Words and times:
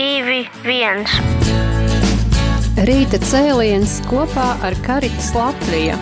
divi, 0.00 0.44
viens. 0.64 1.12
Rīta 2.88 3.18
cēliens 3.20 3.98
kopā 4.08 4.54
ar 4.64 4.76
Karitas 4.84 5.28
Latviju. 5.36 5.96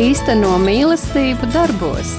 Īsteno 0.00 0.58
mīlestību 0.60 1.48
darbos. 1.54 2.12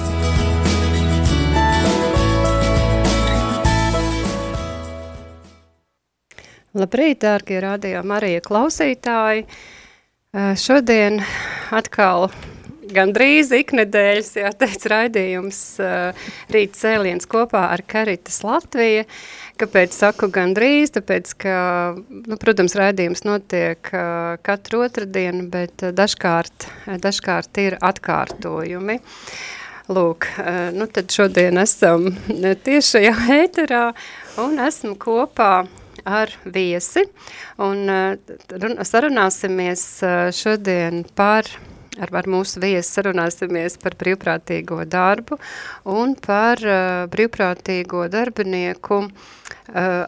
Labrīt, 6.76 7.22
dārgie 7.22 7.62
radio 7.62 8.02
Marija 8.04 8.42
klausītāji! 8.44 9.46
Šodien 10.60 11.22
atkal 11.72 12.26
gandrīz 12.94 13.52
iknedēļas, 13.56 14.30
jāteic, 14.40 14.86
raidījums 14.92 15.60
rīt 16.52 16.76
cēliens 16.78 17.28
kopā 17.30 17.66
ar 17.74 17.82
Karitas 17.86 18.42
Latviju. 18.46 19.06
Kāpēc 19.56 19.94
saku 19.96 20.28
gandrīz? 20.32 20.92
Tāpēc, 20.96 21.32
ka, 21.40 21.56
nu, 21.96 22.36
protams, 22.40 22.76
raidījums 22.76 23.24
notiek 23.24 23.90
katru 24.44 24.82
otrdienu, 24.84 25.46
bet 25.52 25.86
dažkārt, 25.96 26.68
dažkārt 27.00 27.62
ir 27.64 27.78
atkārtojumi. 27.80 29.00
Lūk, 29.86 30.26
nu 30.74 30.88
tad 30.90 31.14
šodien 31.14 31.62
esam 31.62 32.10
tiešajā 32.66 33.16
ēterā 33.40 33.88
un 34.42 34.58
esmu 34.66 34.96
kopā 35.00 35.52
ar 36.06 36.30
viesi 36.44 37.02
un 37.62 37.88
uh, 37.90 38.84
sarunāsimies 38.86 39.84
uh, 40.06 40.28
šodien 40.34 41.02
par 41.18 41.48
ar, 42.00 42.12
ar 42.20 42.28
mūsu 42.30 42.60
viesi 42.62 42.98
sarunāsimies 42.98 43.78
par 43.82 43.96
brīvprātīgo 43.98 44.82
darbu 44.90 45.38
un 45.92 46.14
par 46.20 46.62
uh, 46.62 47.06
brīvprātīgo 47.12 48.06
darbinieku 48.12 49.00
uh, 49.06 49.10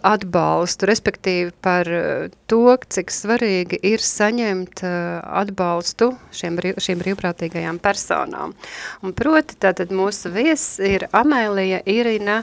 atbalstu, 0.07 0.89
respektīvi 0.91 1.55
par 1.65 1.91
uh, 1.93 2.29
to, 2.51 2.77
cik 2.89 3.13
svarīgi 3.15 3.81
ir 3.93 4.05
saņemt 4.05 4.85
uh, 4.85 5.19
atbalstu 5.43 6.13
šiem, 6.35 6.61
šīm 6.79 7.03
brīvprātīgajām 7.05 7.81
personām. 7.83 8.55
Un 9.03 9.17
proti, 9.17 9.59
tātad 9.61 9.95
mūsu 9.95 10.33
viesis 10.35 10.79
ir 10.85 11.09
Amēlija 11.17 11.83
Irina 11.89 12.43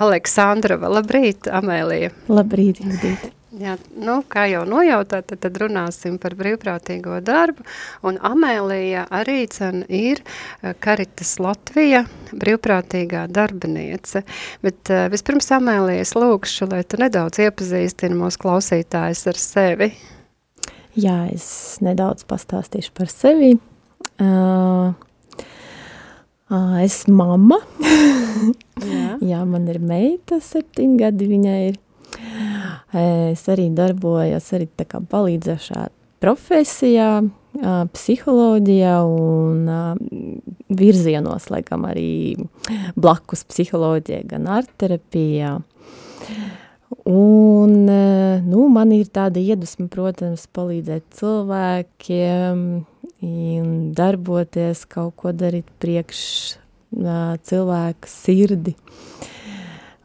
Aleksandrova. 0.00 0.88
Labrīt, 1.00 1.50
Amēlija. 1.60 2.14
Labrīt, 2.32 2.80
Judita. 2.84 3.34
Jā, 3.58 3.72
nu, 3.98 4.20
kā 4.30 4.44
jau 4.46 4.60
nojautāt, 4.68 5.26
tad, 5.26 5.40
tad 5.42 5.56
runāsim 5.58 6.20
par 6.22 6.36
brīvprātīgo 6.38 7.16
darbu, 7.26 7.64
un 8.06 8.20
Amēlija 8.22 9.08
arī 9.10 9.40
cen 9.50 9.82
ir 9.90 10.22
Karitas 10.78 11.32
eh, 11.34 11.42
Latvija 11.48 12.04
brīvprātīgā 12.30 13.24
darbiniece, 13.26 14.22
bet 14.62 14.92
uh, 14.94 15.08
vispirms 15.10 15.50
Amēlijas 15.58 16.14
lūkšu, 16.14 16.70
lai 16.70 16.84
tu 16.86 17.02
nedaudz 17.02 17.42
iepazīstini 17.42 18.20
mūsu 18.22 18.38
klausītājs 18.46 19.26
ar 19.32 19.42
sevi. 19.42 19.90
Jā, 20.94 21.18
es 21.34 21.50
nedaudz 21.82 22.22
pastāstīšu 22.30 22.94
par 22.94 23.10
sevi. 23.10 23.56
Uh, 24.22 24.94
Es 26.50 27.04
mamma. 27.06 27.60
Jā. 28.82 29.18
Jā, 29.22 29.44
man 29.46 29.68
ir 29.70 29.78
meita, 29.78 30.40
septiņi 30.42 30.98
gadi 30.98 31.28
viņai 31.30 31.60
ir. 31.68 31.78
Es 32.96 33.44
arī 33.50 33.68
darbojos 33.74 34.50
arī 34.56 34.66
tā 34.76 34.86
kā 34.88 35.00
palīdzēšā 35.12 35.86
profesijā, 36.20 37.10
psiholoģijā 37.94 38.94
un 39.08 39.64
virzienos, 40.80 41.48
laikam 41.50 41.86
arī 41.88 42.36
blakus 42.98 43.44
psiholoģijai, 43.48 44.26
gan 44.30 44.46
artterapijā. 44.60 45.56
Un, 47.10 47.74
nu, 48.46 48.62
man 48.70 48.92
ir 48.94 49.10
tāda 49.14 49.40
iedvesma, 49.42 49.88
protams, 49.90 50.46
palīdzēt 50.54 51.06
cilvēkiem, 51.18 52.64
darboties, 53.96 54.84
kaut 54.90 55.16
ko 55.20 55.32
darīt 55.36 55.68
priekš 55.82 56.22
uh, 56.96 57.36
cilvēka 57.46 58.10
sirdi. 58.10 58.74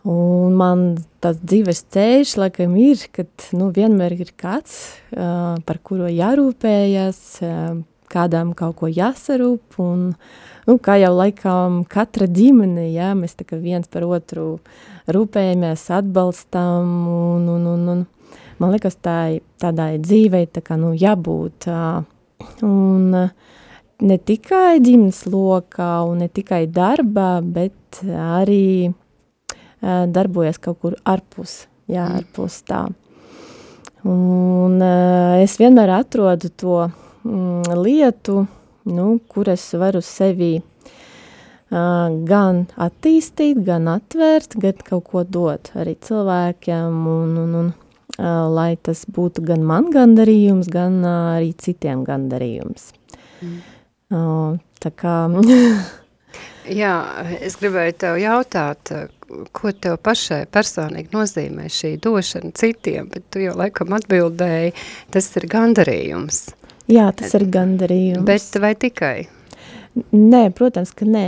Un 0.05 0.53
man 0.53 0.85
tas 1.23 1.39
dzīves 1.41 1.81
ceļš, 1.93 2.35
laikam, 2.37 2.75
ir, 2.77 3.01
kad 3.15 3.47
nu, 3.57 3.71
vienmēr 3.73 4.13
ir 4.19 4.31
kāds, 4.37 4.77
uh, 5.15 5.57
par 5.65 5.81
kuru 5.81 6.11
jārūpējas, 6.13 7.21
uh, 7.41 7.79
kādām 8.13 8.53
kaut 8.57 8.77
ko 8.79 8.89
jāsarūp. 8.91 9.79
Un, 9.81 10.11
nu, 10.69 10.77
kā 10.77 10.99
jau 11.01 11.13
laikam 11.15 11.81
katra 11.89 12.29
ģimene, 12.29 12.91
jā, 12.93 13.13
mēs 13.17 13.33
tā 13.39 13.47
kā 13.49 13.57
viens 13.61 13.89
par 13.89 14.05
otru 14.05 14.59
rūpējamies, 15.09 15.87
atbalstam. 15.97 16.91
Un, 17.09 17.49
un, 17.57 17.69
un, 17.73 17.87
un, 17.95 18.03
man 18.61 18.75
liekas, 18.77 19.01
tā, 19.01 19.39
tādai 19.61 19.95
dzīvei 20.05 20.45
tā 20.53 20.61
kā, 20.61 20.77
nu, 20.77 20.93
jābūt. 20.93 21.71
Uh, 21.71 22.03
Un 22.61 23.13
eh, 23.13 23.31
ne 24.05 24.17
tikai 24.19 24.79
ģimenes 24.83 25.23
lokā 25.31 25.91
un 26.09 26.23
ne 26.23 26.29
tikai 26.29 26.65
darbā, 26.67 27.39
bet 27.41 28.01
arī 28.03 28.89
uh, 28.89 28.95
darbojas 29.85 30.59
kaut 30.61 30.79
kur 30.81 30.95
ārpus, 31.05 31.65
jā, 31.87 32.05
mm. 32.05 32.21
ārpus 32.21 32.61
tā. 32.67 32.85
Un 34.05 34.77
uh, 34.81 35.41
es 35.41 35.57
vienmēr 35.57 35.91
atrodu 35.95 36.51
to 36.53 36.83
mm, 36.85 37.73
lietu, 37.81 38.43
nu, 38.89 39.07
kur 39.31 39.49
es 39.53 39.65
varu 39.77 40.01
sevi 40.05 40.51
uh, 40.59 42.13
gan 42.29 42.65
attīstīt, 42.77 43.63
gan 43.65 43.89
atvērt, 43.95 44.57
gan 44.61 44.85
kaut 44.85 45.09
ko 45.09 45.25
dot 45.25 45.73
arī 45.73 45.97
cilvēkiem 46.05 47.01
un, 47.15 47.35
un, 47.45 47.57
un 47.63 47.73
lai 48.55 48.77
tas 48.79 49.01
būtu 49.11 49.43
gan 49.43 49.65
man 49.67 49.89
gandarījums, 49.91 50.69
gan 50.71 51.01
arī 51.03 51.51
citiem 51.59 52.05
gandarījums. 52.07 52.93
Mm. 53.41 54.59
Tā 54.79 54.91
kā... 54.95 55.15
Jā, 56.73 56.93
es 57.45 57.57
gribēju 57.61 57.93
tev 58.01 58.17
jautāt, 58.17 58.89
ko 59.53 59.71
tev 59.71 59.99
pašai 60.05 60.45
personīgi 60.53 61.13
nozīmē 61.13 61.67
šī 61.69 61.95
došana 62.01 62.53
citiem, 62.57 63.09
bet 63.11 63.27
tu 63.33 63.43
jau 63.43 63.53
laikam 63.57 63.93
atbildēji, 63.97 64.73
tas 65.13 65.29
ir 65.37 65.45
gandarījums. 65.51 66.39
Jā, 66.89 67.11
tas 67.17 67.33
ir 67.37 67.47
gandarījums. 67.53 68.25
Bet 68.25 68.57
vai 68.61 68.73
tikai? 68.77 69.15
Nē, 70.11 70.49
protams, 70.57 70.91
ka 70.97 71.07
nē. 71.07 71.25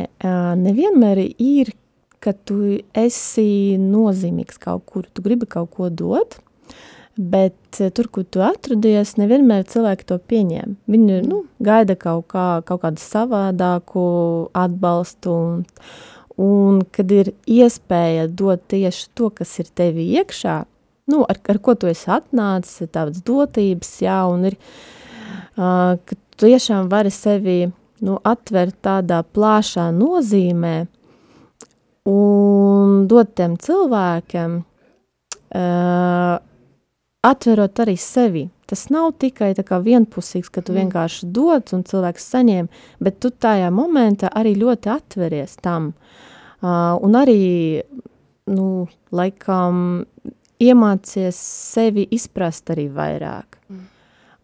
Nevienmēr 0.61 1.21
ir, 1.23 1.71
ka 2.21 2.33
tu 2.33 2.79
esi 2.97 3.77
nozīmīgs 3.81 4.59
kaut 4.61 4.85
kur, 4.89 5.05
tu 5.13 5.23
gribi 5.25 5.47
kaut 5.49 5.71
ko 5.77 5.89
dot, 5.93 6.39
Bet 7.17 7.79
eh, 7.81 7.89
tur, 7.89 8.07
kur 8.13 8.25
tu 8.29 8.43
atradies, 8.45 9.15
nevienmēr 9.17 9.65
cilvēki 9.69 10.05
to 10.09 10.19
pieņem. 10.29 10.75
Viņi 10.85 11.21
nu, 11.25 11.41
gaida 11.63 11.97
kaut, 11.97 12.27
kā, 12.33 12.47
kaut 12.67 12.83
kādu 12.83 13.01
savādāku 13.01 14.03
atbalstu. 14.57 15.33
Un, 15.33 15.63
un 16.37 16.83
kad 16.93 17.11
ir 17.11 17.33
iespēja 17.49 18.27
dot 18.29 18.67
tieši 18.69 19.09
to, 19.17 19.31
kas 19.33 19.55
ir 19.63 19.71
tevi 19.73 20.11
iekšā, 20.19 20.59
nu, 21.09 21.23
ar, 21.25 21.41
ar 21.49 21.61
ko 21.63 21.73
tu 21.79 21.89
esi 21.89 22.11
atnācis, 22.13 22.91
tādas 22.93 23.23
dotības, 23.25 23.95
jā, 24.03 24.19
un 24.29 24.45
ir, 24.51 24.57
uh, 25.57 25.97
ka 25.97 26.13
tu 26.37 26.45
tiešām 26.45 26.91
vari 26.91 27.09
sevi 27.13 27.63
nu, 28.05 28.19
atvert 28.21 28.77
tādā 28.85 29.23
plāšā 29.25 29.89
nozīmē 29.95 30.75
un 32.07 33.07
dot 33.09 33.33
tiem 33.39 33.57
cilvēkiem 33.59 34.59
uh, 34.61 36.37
atverot 37.25 37.79
arī 37.83 37.97
sevi. 37.99 38.47
Tas 38.67 38.89
nav 38.91 39.13
tikai 39.21 39.53
vienpusīgs, 39.55 40.49
ka 40.51 40.61
tu 40.61 40.73
mm. 40.73 40.79
vienkārši 40.81 41.29
dod 41.31 41.71
un 41.73 41.83
cilvēks 41.87 42.31
saņem, 42.33 42.67
bet 42.99 43.19
tu 43.23 43.31
tajā 43.31 43.69
momentā 43.71 44.31
arī 44.35 44.57
ļoti 44.59 44.91
atveries 44.91 45.55
tam. 45.63 45.93
Uh, 46.57 46.97
un 47.05 47.15
arī, 47.15 47.81
nu, 48.51 48.87
laikam, 49.11 50.05
iemācies 50.59 51.37
sevi 51.73 52.07
izprast 52.11 52.73
arī 52.73 52.89
vairāk. 52.91 53.56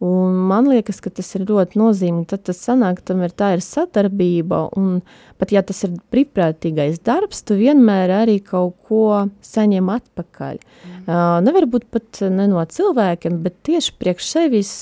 Un 0.03 0.35
man 0.49 0.67
liekas, 0.67 0.97
ka 0.99 1.11
tas 1.15 1.29
ir 1.37 1.45
ļoti 1.47 1.79
nozīmīgi. 1.79 2.27
Tad 2.33 2.41
tas 2.49 2.59
sanāk, 2.65 2.99
tam 3.07 3.21
ir 3.23 3.31
tā 3.31 3.53
ir 3.55 3.61
sadarbība, 3.63 4.65
un 4.75 4.97
pat 5.39 5.53
ja 5.55 5.61
tas 5.63 5.79
ir 5.87 5.93
brīvprātīgais 6.11 6.99
darbs, 7.07 7.43
tu 7.47 7.55
vienmēr 7.59 8.11
arī 8.23 8.39
kaut 8.43 8.75
ko 8.89 9.05
saņem 9.45 9.93
atpakaļ. 9.93 10.59
Mm. 10.59 10.97
Uh, 11.05 11.37
nevar 11.45 11.69
būt 11.71 11.87
pat 11.93 12.23
ne 12.33 12.49
no 12.51 12.65
cilvēkiem, 12.67 13.39
bet 13.45 13.61
tieši 13.69 13.95
priekš 14.01 14.27
sevis, 14.33 14.73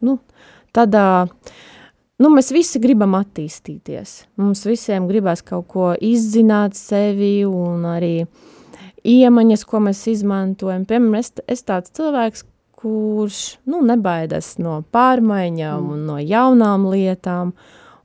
nu, 0.00 0.16
tādā, 0.76 1.06
nu, 2.22 2.32
mēs 2.32 2.48
visi 2.56 2.80
gribam 2.80 3.18
attīstīties. 3.20 4.22
Mums 4.40 4.64
visiem 4.68 5.10
gribās 5.10 5.44
kaut 5.44 5.68
ko 5.72 5.92
izzināt 6.00 6.80
sevi 6.80 7.42
un 7.44 7.84
arī 7.92 8.14
iemaņas, 9.06 9.68
ko 9.68 9.84
mēs 9.84 10.06
izmantojam. 10.16 10.88
Piemēram, 10.88 11.20
es, 11.20 11.34
es 11.44 11.64
tāds 11.66 11.92
cilvēks, 11.96 12.48
kurš 12.76 13.56
nu, 13.66 13.80
nebaidās 13.86 14.56
no 14.58 14.82
pārmaiņām 14.92 15.80
mm. 15.80 15.90
un 15.92 16.06
no 16.10 16.20
jaunām 16.20 16.86
lietām. 16.92 17.52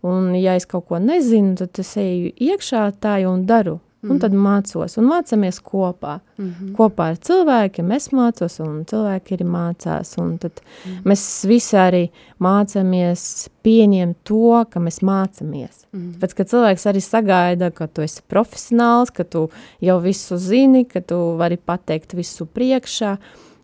Un, 0.01 0.31
ja 0.33 0.55
es 0.57 0.65
kaut 0.65 0.87
ko 0.89 0.97
nezinu, 0.97 1.53
tad 1.59 1.77
es 1.83 1.93
eju 1.99 2.31
iekšā 2.41 2.87
tā 3.03 3.19
un 3.29 3.45
daru. 3.45 3.79
un 4.09 4.17
tad 4.17 4.33
mācos, 4.33 4.95
un 4.97 5.05
mācāmies 5.05 5.59
kopā. 5.61 6.19
Mm 6.37 6.45
-hmm. 6.49 6.71
Kopā 6.77 7.11
ar 7.11 7.17
cilvēkiem 7.17 7.91
es 7.95 8.09
mācos, 8.09 8.59
un 8.59 8.85
cilvēki 8.85 9.35
arī 9.37 9.45
mācās, 9.45 10.17
un 10.17 10.37
tad 10.37 10.51
mm 10.61 10.91
-hmm. 10.91 11.03
mēs 11.05 11.47
visi 11.47 11.75
arī 11.75 12.09
mācāmies 12.39 13.49
pieņemt 13.63 14.15
to, 14.23 14.65
ka 14.69 14.79
mēs 14.79 15.01
mācāmies. 15.01 15.85
Mm 15.93 15.99
-hmm. 15.99 16.19
Pēc, 16.19 16.33
ka 16.33 16.43
cilvēks 16.43 16.85
arī 16.85 17.01
sagaida, 17.01 17.71
ka 17.71 17.87
tu 17.87 18.01
esi 18.01 18.21
profesionāls, 18.27 19.11
ka 19.13 19.23
tu 19.23 19.49
jau 19.81 19.99
visu 19.99 20.37
zini, 20.37 20.85
ka 20.85 21.01
tu 21.01 21.15
vari 21.37 21.57
pateikt 21.57 22.13
visu 22.13 22.45
priekšā, 22.45 23.17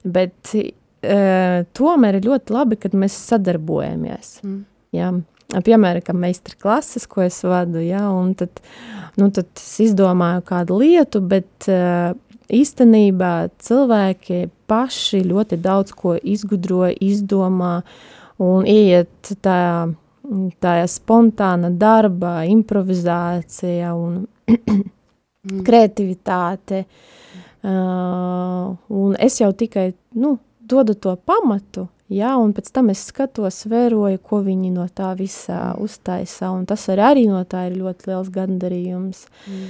bet 0.04 0.56
e, 1.02 1.18
tomēr 1.78 2.20
ir 2.20 2.28
ļoti 2.30 2.56
labi, 2.56 2.78
kad 2.82 2.96
mēs 2.98 3.16
sadarbojamies. 3.30 4.38
Mm. 4.44 4.62
Ja? 4.96 5.12
Piemēram, 5.48 6.04
ka 6.04 6.12
meistara 6.12 6.58
klases, 6.60 7.06
ko 7.08 7.22
es 7.24 7.40
vadu, 7.48 7.80
ja, 7.80 8.10
un 8.12 8.34
tad, 8.36 8.60
nu, 9.16 9.30
tad 9.32 9.48
es 9.56 9.78
izdomāju 9.86 10.42
kādu 10.50 10.82
lietu, 10.82 11.22
bet 11.24 11.70
uh, 11.72 12.12
īstenībā 12.52 13.32
cilvēki 13.64 14.42
paši 14.68 15.22
ļoti 15.24 15.60
daudz 15.64 15.94
ko 15.96 16.18
izgudro, 16.20 16.90
izdomā 16.92 17.78
un 18.44 18.68
iet 18.68 19.32
tajā, 19.40 19.88
tajā 20.64 20.90
spontāna 20.92 21.72
darba, 21.72 22.42
improvizācija 22.52 23.94
un 23.96 24.26
mm. 24.52 25.62
kreativitāte. 25.68 26.84
Uh, 27.68 28.76
un 28.92 29.16
es 29.24 29.40
jau 29.40 29.50
tikai, 29.56 29.90
nu, 30.20 30.36
dodu 30.68 30.96
to 30.96 31.16
pamatu, 31.16 31.88
Jā, 32.08 32.38
un 32.40 32.54
pēc 32.56 32.70
tam 32.72 32.88
es 32.94 33.02
skatos, 33.10 33.66
vēroju, 33.68 34.22
ko 34.24 34.40
viņi 34.46 34.70
no 34.72 34.86
tā 34.88 35.10
visā 35.20 35.74
mm. 35.74 35.82
uztaisa, 35.84 36.54
un 36.56 36.64
tas 36.70 36.86
arī, 36.94 37.04
arī 37.04 37.26
no 37.28 37.42
tā 37.44 37.66
ir 37.68 37.76
ļoti 37.82 38.08
liels 38.08 38.30
gandarījums. 38.32 39.26
Mm. 39.52 39.66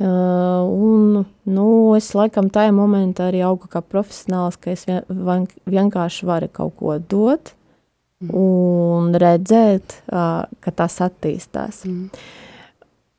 Uh, 0.00 0.68
un, 0.68 1.24
nu, 1.48 1.64
es 1.96 2.10
laikam 2.16 2.50
tajā 2.52 2.72
momentā 2.76 3.30
arī 3.30 3.40
augu 3.44 3.68
kā 3.72 3.80
profesionāls, 3.84 4.60
ka 4.60 4.74
es 4.74 4.84
vien, 4.88 5.48
vienkārši 5.68 6.28
varu 6.28 6.50
kaut 6.52 6.76
ko 6.76 6.98
dot 7.00 7.54
mm. 8.20 8.30
un 8.36 9.16
redzēt, 9.24 10.02
uh, 10.12 10.44
ka 10.60 10.76
tas 10.76 11.00
attīstās. 11.08 11.82
Mm. 11.88 12.08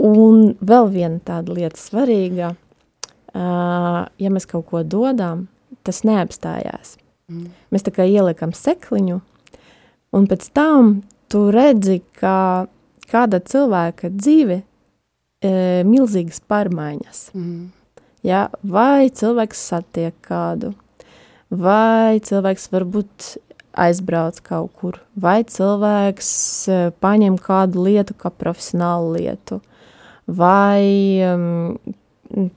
Un 0.06 0.50
vēl 0.62 0.94
viena 0.94 1.22
tāda 1.26 1.58
lieta 1.58 1.82
svarīga, 1.82 2.54
uh, 2.54 4.02
ja 4.06 4.34
mēs 4.34 4.50
kaut 4.50 4.70
ko 4.70 4.86
dodam, 4.86 5.48
tas 5.82 6.06
neapstājās. 6.06 7.00
Mm. 7.32 7.52
Mēs 7.72 7.86
tā 7.88 7.94
kā 7.96 8.06
ieliekam 8.08 8.52
sekliņu, 8.56 9.22
un 10.18 10.28
pēc 10.28 10.50
tam 10.56 10.98
tu 11.32 11.48
redzi, 11.54 12.02
ka 12.20 12.68
kāda 13.12 13.40
cilvēka 13.44 14.12
dzīve 14.12 14.62
e, 14.62 15.54
milzīgas 15.88 16.42
pārmaiņas. 16.52 17.24
Mm. 17.38 17.70
Ja? 18.28 18.50
Vai 18.64 19.10
cilvēks 19.10 19.64
satiek 19.72 20.18
kādu, 20.26 20.74
vai 21.50 22.20
cilvēks 22.24 22.70
varbūt 22.74 23.32
aizbrauc 23.82 24.42
kaut 24.44 24.76
kur, 24.80 25.00
vai 25.16 25.42
cilvēks 25.48 26.32
e, 26.68 26.80
paņem 27.04 27.40
kādu 27.40 27.88
lietu 27.88 28.18
kā 28.20 28.34
profesionālu 28.36 29.16
lietu, 29.16 29.62
vai 30.28 30.84
um, 31.26 31.78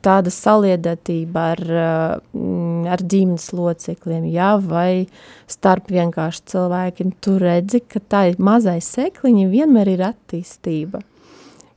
tāda 0.04 0.32
saliedētība 0.32 1.44
ar, 1.54 1.62
mm, 2.34 2.86
ar 2.94 3.02
ģimenes 3.02 3.48
locekļiem, 3.56 4.28
jā, 4.32 4.54
vai 4.62 5.06
starp 5.50 5.90
vienkārši 5.94 6.46
cilvēkiem, 6.54 7.14
tu 7.24 7.38
redzi, 7.42 7.82
ka 7.82 8.00
tā 8.00 8.28
ir 8.32 8.40
mazais 8.42 8.88
sekliņi 8.96 9.50
vienmēr 9.52 9.94
ir 9.96 10.06
attīstība. 10.12 11.02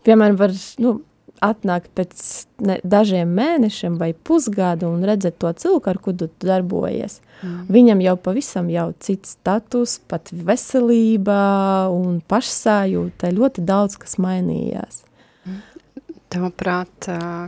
Piemēram, 0.08 0.38
var, 0.40 0.54
nu, 0.84 1.00
atnākt 1.44 1.92
pēc 1.98 2.22
ne, 2.66 2.78
dažiem 2.88 3.30
mēnešiem 3.38 3.98
vai 4.00 4.12
pusgadu 4.14 4.90
un 4.90 5.04
redzēt 5.06 5.38
to 5.42 5.52
cilvēku, 5.62 5.92
ar 5.92 6.00
kuru 6.02 6.28
tu 6.28 6.48
darbojies. 6.48 7.20
Mm. 7.42 7.58
Viņam 7.74 8.06
jau 8.06 8.16
pavisam 8.30 8.72
jau 8.74 8.88
cits 9.04 9.36
status, 9.38 9.98
pat 10.10 10.32
veselība 10.32 11.38
un 11.94 12.22
pašsājūta, 12.26 13.34
ļoti 13.38 13.66
daudz 13.68 14.00
kas 14.02 14.18
mainījās. 14.22 15.04
Tavuprāt, 16.38 17.08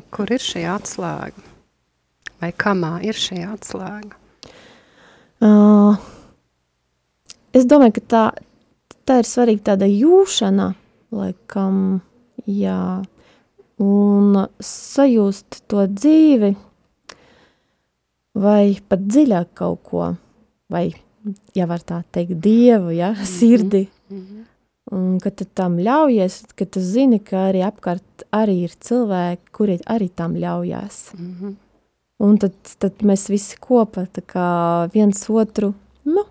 kur 0.09 0.31
ir 0.33 0.41
šī 0.41 0.63
atslēga? 0.65 1.43
Vai 2.41 2.47
kamā 2.57 2.95
ir 3.05 3.13
šī 3.13 3.43
atslēga? 3.45 4.15
Uh, 5.45 5.99
es 7.53 7.67
domāju, 7.69 7.99
ka 7.99 8.03
tā, 8.13 8.23
tā 9.05 9.19
ir 9.21 9.29
svarīga 9.29 9.67
tāda 9.67 9.85
jūšana, 9.85 10.71
laikam, 11.13 11.99
jā, 12.49 13.05
un 13.77 14.41
sajust 14.57 15.61
to 15.69 15.85
dzīvi, 15.93 16.55
vai 18.41 18.63
pat 18.89 19.05
dziļāk 19.05 19.53
kaut 19.61 19.85
ko, 19.91 20.11
vai, 20.73 20.87
ja 21.53 21.69
var 21.69 21.85
tā 21.85 22.01
teikt, 22.09 22.41
dievu, 22.41 22.97
ja, 22.97 23.13
sirdi, 23.37 23.85
mm 24.09 24.17
-hmm. 24.17 24.48
Un, 24.91 25.19
kad 25.21 25.35
tu 25.37 25.45
tam 25.45 25.77
ļaujies, 25.77 26.39
kad 26.57 26.71
tu 26.73 26.81
zini, 26.81 27.19
ka 27.21 27.49
arī 27.51 27.61
apkārt 27.67 28.23
arī 28.33 28.63
ir 28.65 28.71
cilvēki, 28.73 29.51
kuri 29.53 29.77
arī 29.85 30.09
tam 30.09 30.33
ļaujās. 30.35 31.13
Mm 31.13 31.35
-hmm. 31.41 31.55
Un 32.19 32.37
tad, 32.37 32.53
tad 32.79 32.93
mēs 33.03 33.29
visi 33.29 33.55
kopā 33.57 34.07
viens 34.93 35.29
otru 35.29 35.73
nu, 36.03 36.25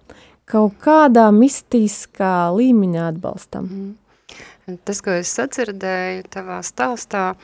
kaut 0.44 0.72
kādā 0.80 1.30
mistiskā 1.32 2.50
līmeņā 2.56 3.08
atbalstam. 3.08 3.64
Mm 3.64 3.70
-hmm. 3.70 4.78
Tas, 4.84 5.00
ko 5.00 5.10
es 5.10 5.30
sadzirdēju 5.38 6.22
tavā 6.28 6.58
stāstā, 6.62 7.34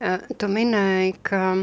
eh, 0.00 0.18
tu 0.38 0.46
minēji, 0.46 1.14
ka 1.22 1.56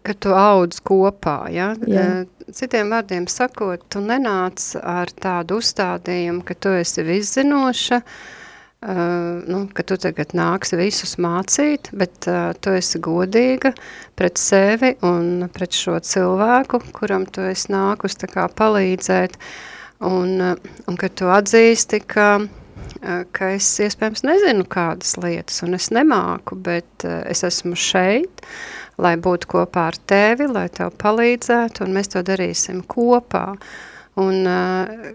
ka 0.00 0.14
tu 0.16 0.32
audz 0.32 0.80
kopā, 0.84 1.36
ja? 1.52 1.72
Jā. 1.88 2.24
Citiem 2.52 2.92
vārdiem 2.92 3.26
sakot, 3.30 3.84
tu 3.92 4.00
nenāc 4.04 4.72
ar 4.80 5.12
tādu 5.12 5.60
uzstādījumu, 5.60 6.42
ka 6.48 6.56
tu 6.56 6.72
esi 6.78 7.04
viszinoša, 7.04 7.98
uh, 8.00 9.42
nu, 9.44 9.66
ka 9.76 9.84
tu 9.88 9.98
tagad 10.00 10.32
nāksi 10.36 10.80
visus 10.80 11.14
mācīt, 11.20 11.92
bet 11.92 12.28
uh, 12.30 12.54
tu 12.64 12.72
esi 12.78 13.02
godīga 13.04 13.74
pret 14.18 14.40
sevi 14.40 14.94
un 15.06 15.46
pret 15.52 15.76
šo 15.76 15.98
cilvēku, 16.00 16.80
kuram 16.96 17.28
tu 17.28 17.44
esi 17.50 17.72
nākus 17.74 18.16
tā 18.20 18.30
kā 18.32 18.48
palīdzēt, 18.48 19.36
un, 20.08 20.34
uh, 20.40 20.74
un 20.88 21.00
ka 21.00 21.12
tu 21.12 21.30
atzīsti, 21.32 22.04
ka 22.08 22.32
ka 23.02 23.48
es 23.50 23.66
iespējams 23.82 24.20
nezinu 24.22 24.62
kādas 24.70 25.16
lietas, 25.18 25.56
un 25.64 25.74
es 25.74 25.88
nemāku, 25.90 26.54
bet 26.54 27.02
es 27.02 27.40
esmu 27.46 27.74
šeit, 27.78 28.44
uh, 28.44 28.81
lai 29.00 29.16
būtu 29.20 29.48
kopā 29.54 29.88
ar 29.92 29.96
tevi, 30.08 30.48
lai 30.50 30.68
tev 30.72 30.92
palīdzētu, 31.00 31.86
un 31.86 31.96
mēs 31.96 32.12
to 32.12 32.22
darīsim 32.26 32.82
kopā. 32.88 33.46
Un 34.20 34.44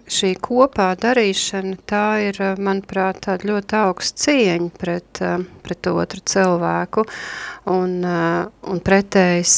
šī 0.09 0.31
kopā 0.41 0.87
darīšana, 0.97 1.75
tā 1.85 2.05
ir, 2.31 2.39
manuprāt, 2.57 3.19
tāda 3.27 3.45
ļoti 3.45 3.77
augsta 3.77 4.23
cieņa 4.23 4.71
pret, 4.81 5.21
pret 5.61 5.89
otru 5.91 6.23
cilvēku, 6.25 7.03
un, 7.69 7.93
un 8.01 8.81
pretējs 8.81 9.53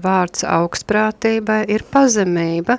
vārds 0.00 0.46
augstprātībai 0.48 1.66
ir 1.68 1.84
pazemība, 1.92 2.78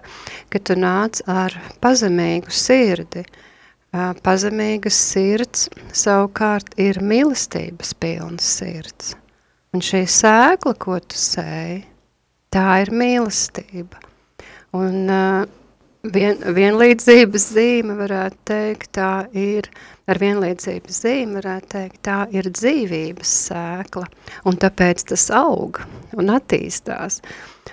ka 0.49 0.63
tu 0.65 0.79
nāc 0.81 1.21
ar 1.29 1.53
pazemīgu 1.77 2.57
sirdi. 2.57 3.27
Pazemīgas 4.25 4.97
sirds 5.13 5.69
savukārt 5.93 6.73
ir 6.81 7.03
mīlestības 7.05 7.93
pilnas 8.01 8.49
sirds. 8.57 9.13
Un 9.69 9.83
šī 9.85 10.01
sēkla, 10.09 10.73
ko 10.81 10.97
tu 11.05 11.17
sēji, 11.19 11.83
tā 12.49 12.65
ir 12.81 12.89
mīlestība. 12.89 13.99
Un 14.73 15.11
uh, 15.13 15.43
vien, 16.09 16.39
vienlīdzības 16.57 17.45
zīme 17.53 17.97
varētu 17.99 18.39
teikt, 18.49 18.89
tā 18.97 19.11
ir, 19.37 19.69
ar 20.09 20.17
vienlīdzības 20.21 21.01
zīme 21.03 21.37
varētu 21.37 21.69
teikt, 21.75 21.99
tā 22.09 22.17
ir 22.33 22.49
dzīvības 22.49 23.35
sēkla. 23.45 24.07
Un 24.49 24.57
tāpēc 24.57 25.05
tas 25.11 25.27
aug 25.37 25.83
un 26.17 26.33
attīstās. 26.33 27.21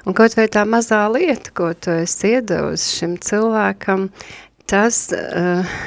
Un 0.04 0.16
kaut 0.16 0.36
vai 0.36 0.50
tā 0.52 0.66
mazā 0.68 1.00
lieta, 1.14 1.54
ko 1.56 1.72
tu 1.72 1.96
esi 1.96 2.34
iedevusi 2.36 3.00
šim 3.00 3.16
cilvēkam, 3.24 4.10
tas... 4.68 5.06
Uh, 5.16 5.78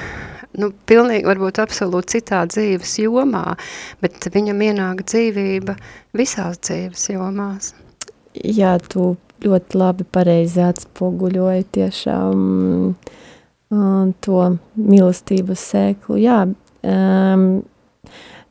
nu, 0.58 0.72
pilnīgi 0.90 1.28
varbūt 1.30 1.62
absolūti 1.62 2.18
citā 2.18 2.42
dzīves 2.50 2.98
jomā, 3.04 3.54
bet 4.02 4.30
viņam 4.34 4.64
ienāk 4.70 5.04
dzīvība 5.06 5.76
visās 6.18 6.62
dzīves 6.66 7.10
jomās. 7.14 7.74
Jā, 8.34 8.78
tu 8.90 9.16
ļoti 9.44 9.80
labi 9.80 10.06
pareizi 10.10 10.62
atspoguļoji 10.64 11.68
tiešām 11.78 12.40
uh, 12.94 14.10
to 14.26 14.42
mīlestības 14.80 15.68
sēklu. 15.74 16.18
Jā, 16.22 16.42
um, 16.50 17.46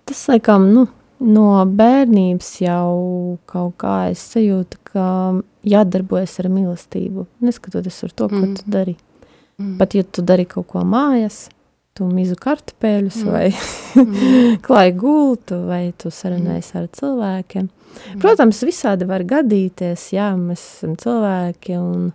tas 0.08 0.22
laikam, 0.30 0.70
nu, 0.74 0.86
no 1.24 1.50
bērnības 1.66 2.50
jau 2.62 2.88
kaut 3.50 3.76
kā 3.82 3.98
es 4.12 4.22
sajūtu, 4.34 4.80
ka 4.92 5.08
jādarbojas 5.68 6.38
ar 6.42 6.50
mīlestību, 6.52 7.26
neskatoties 7.44 8.02
ar 8.06 8.14
to, 8.14 8.30
ko 8.30 8.42
mm. 8.42 8.56
tu 8.58 8.74
dari. 8.78 8.96
Mm. 9.58 9.76
Pat 9.80 9.94
ja 9.98 10.04
tu 10.06 10.22
dari 10.22 10.46
kaut 10.48 10.68
ko 10.70 10.84
mājas, 10.86 11.48
tu 11.98 12.06
mizu 12.06 12.36
kartupeļus 12.38 13.22
mm. 13.24 13.32
vai 13.34 13.48
mm. 13.50 14.58
klāji 14.66 14.94
gultu, 14.98 15.58
vai 15.66 15.88
tu 15.98 16.12
sarunājies 16.14 16.70
mm. 16.72 16.80
ar 16.80 16.88
cilvēkiem. 17.00 17.66
Mm. 17.68 18.20
Protams, 18.22 18.62
visādi 18.66 19.08
var 19.08 19.24
gadīties, 19.26 20.10
jā, 20.14 20.30
mēs 20.38 20.62
esam 20.76 20.94
cilvēki, 21.00 21.78
un, 21.80 22.10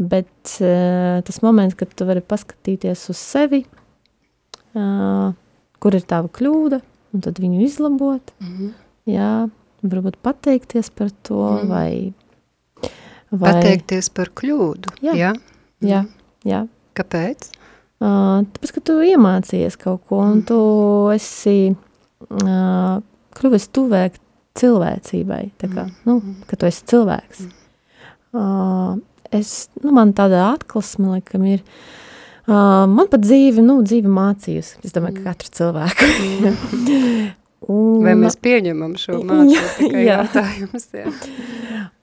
bet 0.00 0.56
uh, 0.62 1.20
tas 1.26 1.42
moments, 1.44 1.76
kad 1.78 1.92
tu 1.96 2.08
vari 2.08 2.24
paskatīties 2.24 3.04
uz 3.12 3.20
sevi, 3.20 3.62
uh, 4.72 5.34
kur 5.82 5.98
ir 5.98 6.08
tava 6.08 6.32
kļūda, 6.32 6.80
un 7.12 7.24
tad 7.26 7.40
viņu 7.42 7.64
izlabot, 7.66 8.34
mm. 8.40 8.74
jā, 9.12 9.32
varbūt 9.84 10.20
pateikties 10.24 10.92
par 10.96 11.12
to, 11.26 11.42
mm. 11.58 11.72
vai, 11.72 12.92
vai... 13.28 13.58
Pateikties 13.58 14.08
par 14.16 14.32
kļūdu, 14.40 14.96
jā? 15.04 15.18
Jā, 15.18 15.34
jā. 15.84 16.06
Mm. 16.06 16.22
jā. 16.48 16.68
Kāpēc? 16.96 17.52
Tāpēc, 18.02 18.74
ka 18.74 18.82
tu 18.82 18.98
iemācījies 19.06 19.78
kaut 19.78 20.02
ko, 20.10 20.24
un 20.26 20.42
tu 20.46 20.58
esi 21.14 21.72
kļuvis 23.38 23.68
tuvāk 23.74 24.18
cilvēcībai, 24.58 25.42
kā, 25.62 25.86
nu, 26.08 26.18
ka 26.48 26.58
tu 26.58 26.68
esi 26.68 26.84
cilvēks. 26.92 27.46
Uh, 28.32 28.98
es, 29.32 29.52
nu, 29.82 29.92
man 29.96 30.14
tāda 30.16 30.46
atklāsme, 30.52 31.16
laikam, 31.16 31.44
ir, 31.48 31.62
man 32.48 33.08
pat 33.12 33.24
dzīve, 33.24 33.64
nu, 33.64 33.80
dzīve 33.86 34.10
mācījusi, 34.12 34.82
es 34.86 34.94
domāju, 34.96 35.20
ka 35.20 35.32
katru 35.32 35.52
cilvēku. 35.58 36.10
un, 37.72 38.04
Vai 38.04 38.16
mēs 38.18 38.38
pieņemam 38.42 38.96
šo 39.00 39.22
mācību, 39.28 39.66
tikai 39.80 40.06
jā. 40.06 40.20
jautājums, 40.20 40.88
jā. 40.96 41.12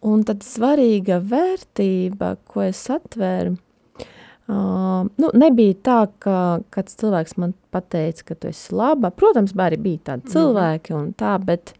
Un 0.09 0.23
tad 0.27 0.45
svarīga 0.47 1.19
vērtība, 1.19 2.37
ko 2.49 2.63
es 2.69 2.85
atvēru, 2.93 3.57
Uh, 4.49 5.05
nu, 5.21 5.29
nebija 5.37 5.75
tā, 5.85 5.97
ka 6.17 6.35
kāds 6.73 6.95
cilvēks 6.97 7.35
man 7.37 7.51
pateica, 7.69 8.23
ka 8.31 8.35
tu 8.35 8.49
esi 8.49 8.73
laba. 8.73 9.11
Protams, 9.13 9.53
arī 9.53 9.77
bija 9.77 9.99
tādi 10.11 10.25
mhm. 10.25 10.31
cilvēki 10.33 11.01
tā, 11.19 11.35
bet 11.45 11.73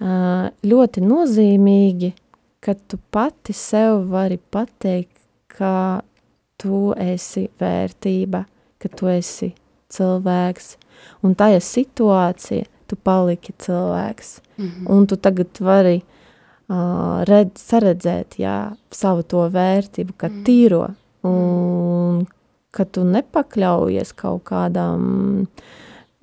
uh, 0.00 0.48
ļoti 0.64 1.04
nozīmīgi, 1.04 2.14
ka 2.64 2.72
tu 2.88 2.96
pati 3.12 3.52
sev 3.52 4.06
vari 4.08 4.38
pateikt, 4.38 5.12
ka 5.52 6.00
tu 6.56 6.94
esi 6.96 7.50
vērtība, 7.60 8.46
ka 8.80 8.88
tu 8.88 9.12
esi 9.12 9.52
cilvēks, 9.92 10.72
un 11.20 11.36
tajā 11.36 11.60
situācijā 11.60 12.64
tu 12.88 12.96
paliki 12.96 13.52
cilvēks. 13.58 14.40
Mm 14.56 14.64
-hmm. 14.66 14.90
Un 14.96 15.06
tu 15.06 15.16
tagad 15.16 15.60
vari 15.60 16.02
uh, 16.68 17.24
redz, 17.24 17.60
saredzēt 17.60 18.38
jā, 18.38 18.72
savu 18.90 19.22
to 19.22 19.48
vērtību, 19.48 20.12
ka 20.16 20.28
mm 20.28 20.34
-hmm. 20.34 20.44
Un 21.28 22.24
ka 22.74 22.86
tu 22.90 23.04
nepakļaujies 23.06 24.12
kaut 24.18 24.44
kādām, 24.50 25.06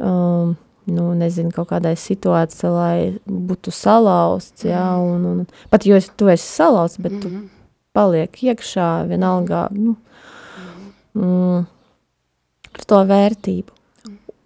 um, 0.02 0.54
nu, 0.92 1.06
nezinu, 1.18 1.54
kaut 1.56 1.72
kādai 1.72 1.96
situācijai, 2.00 2.72
lai 2.76 2.96
būtu 3.26 3.74
salauzts, 3.76 4.66
jā, 4.68 4.84
mhm. 4.98 5.26
un, 5.32 5.44
un 5.46 5.70
pat 5.72 5.88
jo 5.88 6.00
tu 6.18 6.32
esi 6.32 6.48
salauzts, 6.48 7.02
bet 7.02 7.18
tu 7.22 7.32
mhm. 7.32 7.46
paliek 7.96 8.44
iekšā 8.52 8.90
vienalga, 9.12 9.68
nu, 9.76 9.96
mm, 11.18 11.68
par 12.72 12.90
to 12.94 13.04
vērtību. 13.12 13.80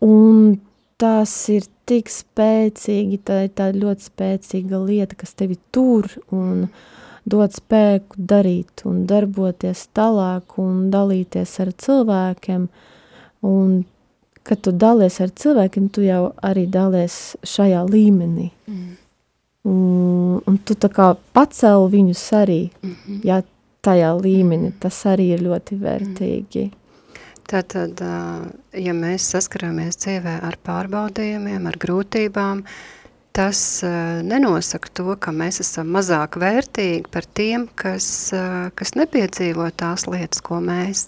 Un 0.05 0.59
tas 1.01 1.31
ir 1.51 1.65
tik 1.89 2.09
spēcīgi, 2.11 3.19
tā 3.25 3.45
ir 3.45 3.55
tā 3.57 3.71
ļoti 3.73 4.09
spēcīga 4.09 4.79
lieta, 4.81 5.17
kas 5.17 5.33
tevi 5.37 5.57
tur 5.73 6.07
un, 6.33 6.67
uh, 6.67 6.95
dod 7.25 7.53
spēku 7.53 8.19
darīt 8.29 8.85
un 8.85 9.03
darboties 9.09 9.87
tālāk 9.97 10.57
un 10.61 10.89
dalīties 10.93 11.57
ar 11.63 11.73
cilvēkiem. 11.85 12.67
Un, 13.45 13.73
kad 14.45 14.61
tu 14.65 14.73
dalies 14.73 15.17
ar 15.21 15.33
cilvēkiem, 15.33 15.89
tu 15.89 16.05
jau 16.05 16.29
arī 16.45 16.67
dalies 16.69 17.35
šajā 17.45 17.81
līmenī. 17.89 18.51
Mm. 18.69 18.95
Un, 19.65 20.39
un 20.45 20.57
tu 20.61 20.77
tā 20.77 20.91
kā 20.93 21.11
pacēl 21.33 21.87
viņus 21.89 22.23
arī, 22.37 22.69
mm 22.81 22.95
-hmm. 22.95 23.19
ja 23.25 23.41
tajā 23.81 24.11
līmenī, 24.21 24.71
tas 24.79 25.05
arī 25.05 25.33
ir 25.33 25.41
ļoti 25.41 25.79
vērtīgi. 25.81 26.65
Mm. 26.65 26.81
Tātad, 27.45 28.01
ja 28.73 28.93
mēs 28.93 29.25
saskaramies 29.29 29.97
dzīvē 29.97 30.39
ar 30.41 30.57
pārbaudījumiem, 30.65 31.67
ar 31.67 31.77
grūtībām, 31.77 32.59
uh, 32.59 33.04
tas 33.35 33.59
uh, 33.83 33.91
nenosaka 34.23 34.91
to, 34.95 35.15
ka 35.19 35.33
mēs 35.35 35.59
esam 35.63 35.91
mazāk 35.95 36.37
vērtīgi 36.39 37.11
par 37.11 37.27
tiem, 37.37 37.67
kas, 37.75 38.07
uh, 38.35 38.69
kas 38.77 38.95
nepiedzīvo 38.95 39.67
tās 39.75 40.07
lietas, 40.07 40.43
ko 40.45 40.61
mēs. 40.63 41.05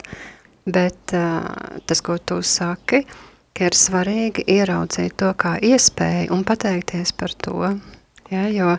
Bet 0.67 1.15
uh, 1.15 1.48
tas, 1.88 2.03
ko 2.03 2.17
tu 2.19 2.41
saki, 2.43 3.05
ka 3.55 3.69
ir 3.69 3.77
svarīgi 3.77 4.43
ieraudzīt 4.57 5.15
to 5.22 5.31
kā 5.39 5.55
iespēju 5.63 6.34
un 6.36 6.43
pateikties 6.48 7.15
par 7.15 7.36
to. 7.39 7.72
Ja, 8.27 8.43
jo 8.51 8.74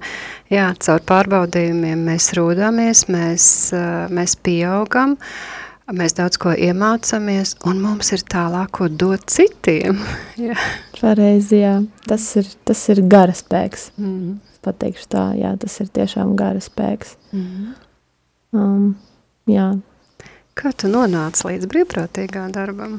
jā, 0.53 0.67
caur 0.85 1.01
pārbaudījumiem 1.09 2.03
mēs 2.11 2.35
rūdamies, 2.37 3.07
mēs, 3.09 3.47
mēs 4.13 4.37
pieaugam, 4.45 5.17
uh, 5.17 5.68
Mēs 5.89 6.13
daudz 6.19 6.37
ko 6.37 6.51
iemācāmies, 6.53 7.55
un 7.65 7.79
mums 7.81 8.11
ir 8.13 8.21
tālāk, 8.29 8.75
ko 8.77 8.91
dot 8.93 9.25
citiem. 9.33 10.03
jā. 10.49 10.57
Pareizi, 10.99 11.63
jā. 11.63 11.79
Tas 12.05 12.27
ir, 12.37 12.51
tas 12.69 12.83
ir 12.93 13.01
gara 13.09 13.33
spēks. 13.33 13.89
Mm. 13.97 14.35
Es 14.53 14.61
pateikšu 14.69 15.09
tā, 15.15 15.25
jā, 15.41 15.55
tas 15.61 15.79
ir 15.81 15.89
tiešām 15.97 16.35
gara 16.37 16.61
spēks. 16.61 17.17
Mm. 17.33 17.71
Um, 18.53 18.91
jā. 19.49 19.71
Kā 20.59 20.75
tu 20.77 20.93
nonāci 20.93 21.49
līdz 21.49 21.71
brīvprātīgā 21.73 22.45
darbam? 22.53 22.99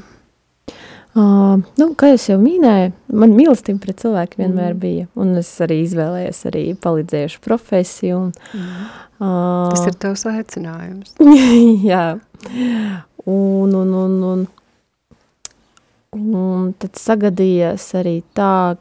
Uh, 1.19 1.59
nu, 1.81 1.89
kā 1.99 2.13
jau 2.13 2.37
minēju, 2.39 2.93
man 3.19 3.33
mīlestība 3.35 3.81
pret 3.83 3.99
cilvēku 4.05 4.39
vienmēr 4.39 4.71
mm. 4.71 4.79
bija. 4.79 5.09
Un 5.19 5.35
es 5.41 5.49
arī 5.65 5.81
izvēlējos 5.83 6.41
arī 6.47 6.63
palīdzējušu 6.79 7.43
profesiju. 7.43 8.23
Un, 8.23 8.31
mm. 8.55 8.89
uh, 9.19 9.67
Tas 9.73 9.89
ir 9.89 9.99
tavs 9.99 10.23
aicinājums. 10.31 11.17
jā, 11.91 12.05
Un, 13.25 13.73
un, 13.73 13.93
un, 13.93 14.23
un, 14.23 14.45
un 16.15 16.69
tad 16.79 16.95
sagadījās 16.97 17.89
arī 17.99 18.21
tā, 18.33 18.77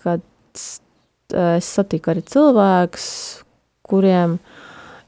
ka 0.00 0.16
es 0.56 1.68
satiku 1.68 2.10
arī 2.12 2.24
cilvēkus, 2.26 3.06
kuriem 3.86 4.38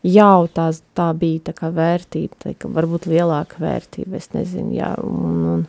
jau 0.04 0.46
tās, 0.52 0.82
tā 0.94 1.08
bija 1.16 1.48
tā 1.48 1.56
kā 1.56 1.72
vērtība, 1.74 2.38
tā 2.44 2.52
kā 2.60 2.70
varbūt 2.76 3.08
lielāka 3.08 3.62
vērtība, 3.64 4.20
es 4.20 4.30
nezinu, 4.36 4.76
jā, 4.76 4.92
un, 5.00 5.40
un 5.54 5.66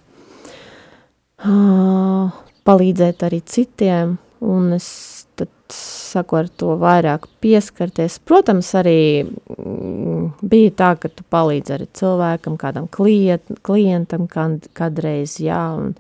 palīdzēt 2.66 3.26
arī 3.28 3.42
citiem, 3.46 4.18
un 4.46 4.74
es 4.76 4.88
tad 5.36 5.52
saku 5.74 6.40
ar 6.40 6.50
to 6.50 6.76
vairāk 6.82 7.28
pieskarties. 7.44 8.18
Protams, 8.26 8.72
arī 8.80 9.26
mm, 9.26 10.46
bija 10.46 10.74
tā, 10.80 10.94
ka 11.02 11.12
tu 11.12 11.26
palīdzi 11.32 11.76
arī 11.78 11.90
cilvēkam, 12.00 12.58
kādam 12.62 12.88
klient, 12.92 13.52
klientam 13.66 14.28
kad, 14.32 14.66
kādreiz, 14.78 15.38
jā, 15.44 15.62
un, 15.78 15.94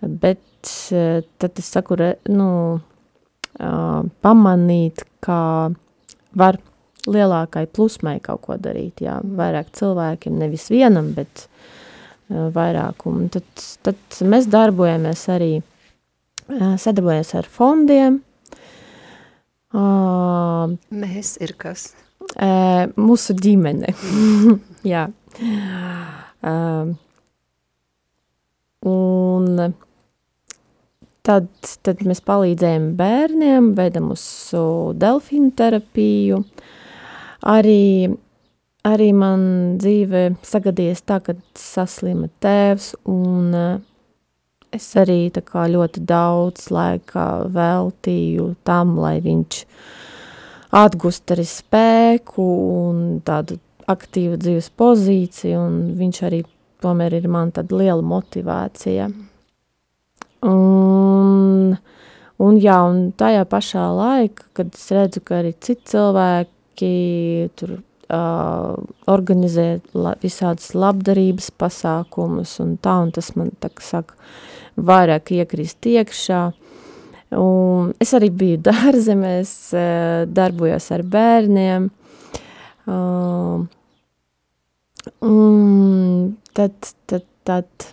bet 0.00 0.42
tad 0.64 1.60
es 1.60 1.70
saku, 1.70 1.98
nu, 2.32 2.50
pamanīt, 4.24 5.04
kā 5.24 5.40
var 6.34 6.58
lielākai 7.04 7.66
plusmai 7.68 8.16
kaut 8.24 8.46
ko 8.46 8.56
darīt, 8.58 9.04
jā, 9.04 9.18
vairāk 9.22 9.70
cilvēkiem, 9.76 10.38
nevis 10.40 10.70
vienam, 10.72 11.12
bet 11.16 11.46
vairāk, 12.30 13.06
un 13.10 13.28
tad, 13.32 13.48
tad 13.86 14.20
mēs 14.24 14.46
darbojamies 14.52 15.26
arī, 15.34 15.50
sadarbojamies 16.48 17.34
ar 17.40 17.50
fondiem, 17.50 18.22
Mēs 19.74 21.34
ir 21.42 21.54
kas? 21.58 21.88
Mūsu 22.94 23.34
ģimene. 23.34 23.90
Jā. 24.92 25.08
Un 28.84 29.48
tad, 31.24 31.48
tad 31.82 32.04
mēs 32.06 32.22
palīdzējam 32.28 32.92
bērniem, 33.00 33.72
veidam 33.78 34.12
uz 34.14 34.24
delfīnu 35.00 35.50
terapiju. 35.58 36.42
Arī, 37.50 38.14
arī 38.84 39.10
man 39.16 39.42
dzīve 39.80 40.34
sagadījies 40.44 41.02
tā, 41.08 41.20
kad 41.24 41.40
saslima 41.58 42.28
tēvs 42.44 42.92
un 43.08 43.54
uh, 43.56 43.82
es 44.74 44.88
arī 44.98 45.30
ļoti 45.30 46.02
daudz 46.04 46.70
laika 46.74 47.46
veltīju 47.54 48.54
tam, 48.66 48.96
lai 48.98 49.20
viņš 49.24 49.60
atgūst 50.74 51.30
arī 51.34 51.46
spēku 51.46 52.46
un 52.88 53.04
tādu 53.24 53.60
aktīvu 53.90 54.38
dzīves 54.40 54.70
pozīciju, 54.74 55.60
un 55.60 55.94
viņš 55.98 56.20
arī 56.26 56.42
tomēr 56.82 57.14
ir 57.20 57.28
man 57.28 57.52
tāda 57.54 57.76
liela 57.78 58.02
motivācija. 58.02 59.08
Un, 60.44 61.76
un 62.42 62.60
jā, 62.60 62.78
un 62.90 63.12
tajā 63.16 63.44
pašā 63.48 63.84
laikā, 63.96 64.48
kad 64.56 64.74
es 64.74 64.86
redzu, 64.92 65.22
ka 65.24 65.40
arī 65.40 65.54
citi 65.60 65.94
cilvēki 65.94 66.94
tur 67.56 67.78
uh, 68.14 68.74
organizēt 69.10 69.90
la, 69.96 70.14
visādas 70.22 70.72
labdarības 70.76 71.50
pasākumus 71.60 72.56
un 72.62 72.76
tā, 72.82 72.96
un 73.04 73.12
tas 73.14 73.32
man, 73.38 73.50
tā 73.62 73.70
saka, 73.82 74.16
vairāk 74.76 75.34
iekrist 75.36 75.86
iekšā. 75.90 76.44
Un 77.34 77.90
es 78.02 78.14
arī 78.16 78.30
biju 78.30 78.62
dārzemēs, 78.70 79.54
uh, 79.74 80.22
darbojos 80.30 80.90
ar 80.94 81.04
bērniem, 81.16 81.90
uh, 82.86 83.66
un 85.28 86.32
tad, 86.54 86.94
tad, 87.10 87.28
tad 87.44 87.90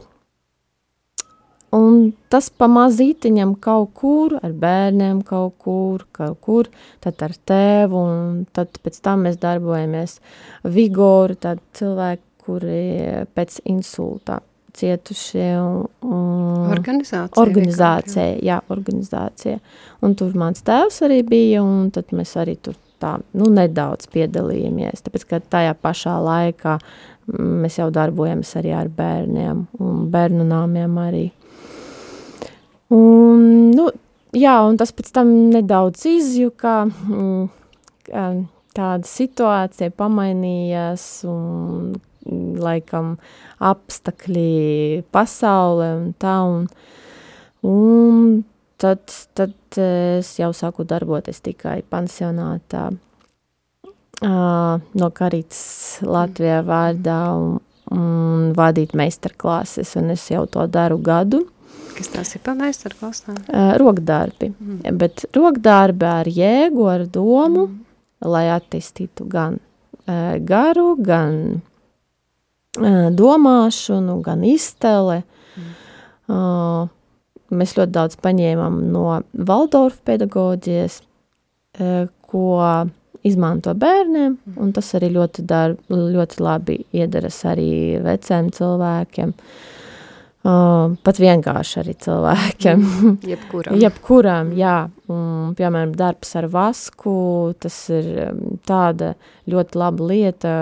Un 1.71 2.09
tas 2.27 2.49
pamazītiņam 2.59 3.53
kaut 3.63 3.93
kur, 3.95 4.35
ar 4.43 4.51
bērniem 4.51 5.21
kaut 5.23 5.55
kur, 5.63 6.03
kaut 6.11 6.41
kur, 6.43 6.69
tad 7.03 7.23
ar 7.23 7.35
tēvu, 7.47 8.01
un 8.01 8.41
tad 8.51 8.75
pēc 8.83 8.99
tam 8.99 9.23
mēs 9.27 9.39
darbojamies 9.39 10.17
Vigoru, 10.67 11.39
tad 11.39 11.63
cilvēki, 11.79 12.25
kuri 12.41 12.83
pēc 13.37 13.61
insulta 13.71 14.41
cietušie. 14.75 15.47
Un, 15.61 15.87
un 16.11 16.71
organizācija. 16.75 17.39
Organizācija, 17.39 18.27
jā, 18.43 18.59
organizācija. 18.73 19.59
Un 20.03 20.15
tur 20.19 20.35
mans 20.35 20.63
tēvs 20.67 21.01
arī 21.07 21.21
bija, 21.27 21.63
un 21.63 21.91
tad 21.95 22.11
mēs 22.15 22.35
arī 22.41 22.57
tur 22.59 22.75
tā, 23.01 23.15
nu, 23.37 23.49
nedaudz 23.53 24.09
piedalījāmies, 24.13 25.05
tāpēc, 25.05 25.27
ka 25.29 25.41
tajā 25.55 25.75
pašā 25.81 26.17
laikā 26.21 26.77
mēs 27.31 27.79
jau 27.79 27.87
darbojamies 27.93 28.55
arī 28.59 28.73
ar 28.75 28.89
bērniem 28.91 29.65
un 29.79 30.09
bērnu 30.11 30.47
nāmiem 30.47 30.99
arī. 31.01 31.29
Un, 32.91 33.43
nu, 33.71 33.87
jā, 34.35 34.55
un 34.67 34.77
tas 34.79 34.91
pēc 34.91 35.11
tam 35.15 35.29
nedaudz 35.53 36.03
izjuka, 36.09 36.83
mm, 36.91 38.41
tāda 38.75 39.07
situācija 39.07 39.93
pamainījās 39.95 41.05
un 41.29 41.93
laikam 42.61 43.15
apstakļi 43.63 45.03
pasaulē 45.13 45.87
un 45.97 46.11
tā, 46.21 46.35
un, 46.45 46.67
un 47.65 48.43
tad, 48.81 49.01
tad 49.37 49.79
es 49.81 50.33
jau 50.39 50.51
sāku 50.55 50.85
darboties 50.87 51.41
tikai 51.45 51.79
pansionātā 51.89 52.89
uh, 52.91 54.75
no 54.81 55.09
Karītas 55.17 56.01
Latvijā 56.05 56.61
vārdā 56.67 57.19
un, 57.39 57.57
un 57.95 58.51
vadīt 58.57 58.95
meistarklases, 58.97 59.95
un 60.01 60.13
es 60.15 60.27
jau 60.31 60.45
to 60.49 60.67
daru 60.67 60.99
gadu. 61.01 61.45
Kas 61.95 62.11
tās 62.11 62.35
ir 62.35 62.41
pa 62.45 62.53
meistarklasām? 62.57 63.37
Uh, 63.49 63.73
rokdarbi, 63.81 64.51
mm. 64.51 64.95
bet 64.99 65.25
rokdarbi 65.35 66.07
ar 66.07 66.29
jēgu, 66.29 66.85
ar 66.89 67.05
domu, 67.09 67.67
mm. 67.67 67.81
lai 68.31 68.45
attīstītu 68.53 69.27
gan 69.31 69.57
uh, 69.59 70.37
garu, 70.47 70.93
gan 71.01 71.35
uh, 72.79 73.09
domāšanu, 73.17 74.19
gan 74.25 74.45
iztele. 74.47 75.21
Mm. 75.57 75.73
Uh, 76.31 76.87
mēs 77.51 77.75
ļoti 77.79 77.95
daudz 77.97 78.17
paņēmām 78.23 78.79
no 78.93 79.05
Valdorfa 79.51 80.13
pedagoģijas, 80.13 81.01
uh, 81.81 82.07
ko 82.31 82.47
izmanto 83.27 83.73
bērniem, 83.77 84.39
un 84.57 84.71
tas 84.73 84.95
arī 84.97 85.11
ļoti, 85.13 85.43
dar, 85.45 85.75
ļoti 85.91 86.39
labi 86.41 86.79
iederas 86.95 87.43
arī 87.45 87.99
veciem 88.01 88.49
cilvēkiem. 88.55 89.35
Uh, 89.35 89.80
Uh, 90.41 90.95
pat 91.05 91.19
vienkārši 91.21 91.75
arī 91.83 91.93
cilvēkiem. 92.01 92.79
Mm, 92.81 93.17
jebkuram. 93.29 93.75
Jebkuram, 93.77 94.53
jā. 94.57 94.77
Un, 95.13 95.51
piemēram, 95.57 95.91
darbs 95.93 96.33
ar 96.39 96.47
vasku, 96.49 97.13
tas 97.61 97.77
ir 97.93 98.07
tāda 98.65 99.11
ļoti 99.51 99.77
laba 99.77 100.07
lieta, 100.09 100.55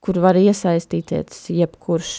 kur 0.00 0.20
var 0.24 0.38
iesaistīties 0.40 1.50
jebkurš, 1.52 2.14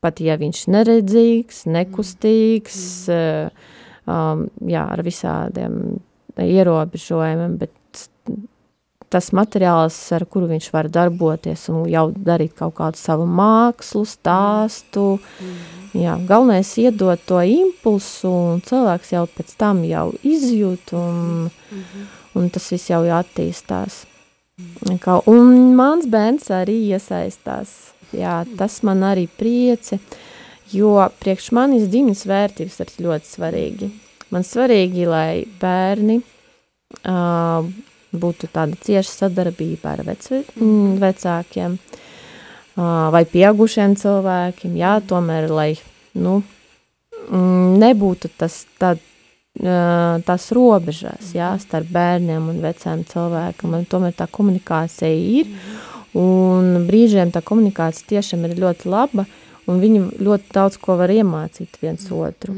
pat 0.00 0.22
ja 0.24 0.38
viņš 0.40 0.64
neredzīgs, 0.72 1.66
nekustīgs, 1.68 2.80
mm. 3.12 3.68
um, 4.08 4.46
jā, 4.64 4.88
ar 4.88 5.04
visādiem 5.04 5.98
ierobežojumiem, 6.40 7.58
bet 7.60 8.08
tas 9.08 9.30
materiāls, 9.32 9.96
ar 10.12 10.24
kuru 10.28 10.50
viņš 10.50 10.68
var 10.72 10.88
darboties 10.92 11.68
un 11.72 11.86
jau 11.88 12.08
darīt 12.12 12.54
kaut 12.58 12.76
kādu 12.78 13.00
savu 13.00 13.26
mākslu, 13.26 14.04
stāstu. 14.08 15.16
Mm. 15.40 15.58
Jā, 15.98 16.18
galvenais 16.28 16.70
iedot 16.78 17.20
to 17.26 17.40
impulsu, 17.40 18.28
un 18.28 18.60
cilvēks 18.64 19.14
jau 19.14 19.24
pēc 19.32 19.54
tam 19.58 19.80
jau 19.88 20.12
izjūt, 20.22 20.92
un, 20.92 21.48
-hmm. 21.48 22.06
un 22.34 22.50
tas 22.50 22.70
viss 22.72 22.90
jau 22.90 23.02
attīstās. 23.02 24.04
Kā, 25.00 25.20
un 25.30 25.74
mans 25.78 26.06
bērns 26.06 26.50
arī 26.50 26.90
iesaistās. 26.90 27.94
Jā, 28.12 28.44
tas 28.58 28.82
man 28.82 29.04
arī 29.06 29.28
prieci, 29.28 29.98
jo 30.72 30.96
priekš 31.20 31.52
manis 31.52 31.88
ģimenes 31.92 32.24
vērtības 32.26 32.80
ir 32.80 32.92
ļoti 33.04 33.28
svarīgi. 33.28 33.90
Man 34.30 34.42
svarīgi, 34.42 35.06
lai 35.08 35.44
bērni 35.60 36.18
uh, 37.06 37.68
būtu 38.12 38.48
tāda 38.52 38.76
cieša 38.80 39.10
sadarbība 39.24 39.96
ar 39.96 40.04
vecve, 40.06 40.42
mm, 40.56 40.96
vecākiem 41.02 41.76
vai 43.12 43.24
pieaugušiem 43.26 43.96
cilvēkiem, 43.98 44.76
jā, 44.78 44.94
tomēr, 45.02 45.48
lai, 45.50 45.72
nu, 46.14 46.38
mm, 47.26 47.74
nebūtu 47.82 48.30
tas 48.38 48.60
tād, 48.78 49.02
uh, 49.58 50.22
tās 50.22 50.46
robežās, 50.54 51.32
jā, 51.34 51.50
starp 51.58 51.90
bērniem 51.90 52.48
un 52.52 52.62
vecām 52.62 53.02
cilvēkam, 53.08 53.74
un 53.74 53.88
tomēr 53.90 54.14
tā 54.14 54.28
komunikācija 54.30 55.10
ir, 55.10 55.50
un 56.14 56.86
brīžiem 56.86 57.34
tā 57.34 57.42
komunikācija 57.42 58.14
tiešām 58.14 58.46
ir 58.46 58.56
ļoti 58.62 58.88
laba, 58.94 59.26
un 59.66 59.82
viņi 59.82 60.22
ļoti 60.22 60.54
daudz 60.54 60.78
ko 60.78 60.96
var 61.02 61.10
iemācīt 61.10 61.82
viens 61.82 62.06
otru. 62.14 62.54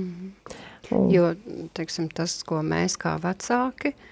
Un, 0.90 1.08
jo, 1.08 1.32
teiksim, 1.72 2.10
tas, 2.12 2.42
ko 2.44 2.60
mēs 2.66 2.98
kā 3.00 3.16
vecāki, 3.22 3.94
uh, 3.94 4.09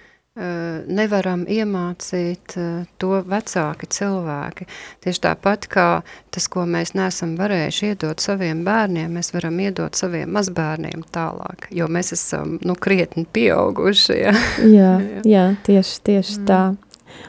nevaram 0.87 1.43
iemācīt 1.51 2.55
eh, 2.59 2.87
to 3.03 3.21
vecāki 3.27 3.89
cilvēki. 3.91 4.67
Tieši 5.05 5.23
tāpat 5.25 5.67
kā 5.73 5.87
tas, 6.35 6.49
ko 6.53 6.63
mēs 6.69 6.95
neesam 6.95 7.35
varējuši 7.39 7.93
iedot 7.93 8.23
saviem 8.23 8.63
bērniem, 8.67 9.17
mēs 9.19 9.33
varam 9.35 9.59
iedot 9.65 9.99
saviem 9.99 10.31
mazbērniem 10.37 11.03
tālāk, 11.15 11.67
jo 11.75 11.89
mēs 11.91 12.13
esam, 12.15 12.59
nu, 12.63 12.77
krietni 12.79 13.27
pieauguši, 13.27 14.19
ja? 14.19 14.35
jā, 14.79 14.93
jā, 15.27 15.47
tieši, 15.67 16.03
tieši 16.11 16.39
mm. 16.41 16.47
tā. 16.51 16.63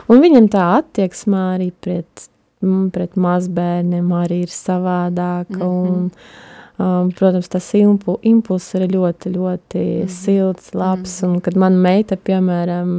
Un 0.09 0.21
viņam 0.21 0.51
tā 0.53 0.67
attieksmā 0.77 1.45
arī 1.55 1.71
pret, 1.81 2.29
pret 2.93 3.17
mazbērniem 3.17 4.13
arī 4.19 4.43
ir 4.45 4.53
savādāka 4.53 5.57
mm 5.57 5.65
-hmm. 5.65 5.97
un 5.97 6.47
Um, 6.79 7.09
protams, 7.11 7.49
tas 7.51 7.65
impu, 7.75 8.13
impulss 8.23 8.71
ir 8.77 8.85
ļoti, 8.87 9.33
ļoti 9.33 9.79
mm. 10.05 10.11
silts, 10.13 10.69
labs. 10.71 11.17
Mm. 11.19 11.33
Un, 11.35 11.41
kad 11.43 11.57
mana 11.59 11.75
meita, 11.75 12.15
piemēram, 12.15 12.93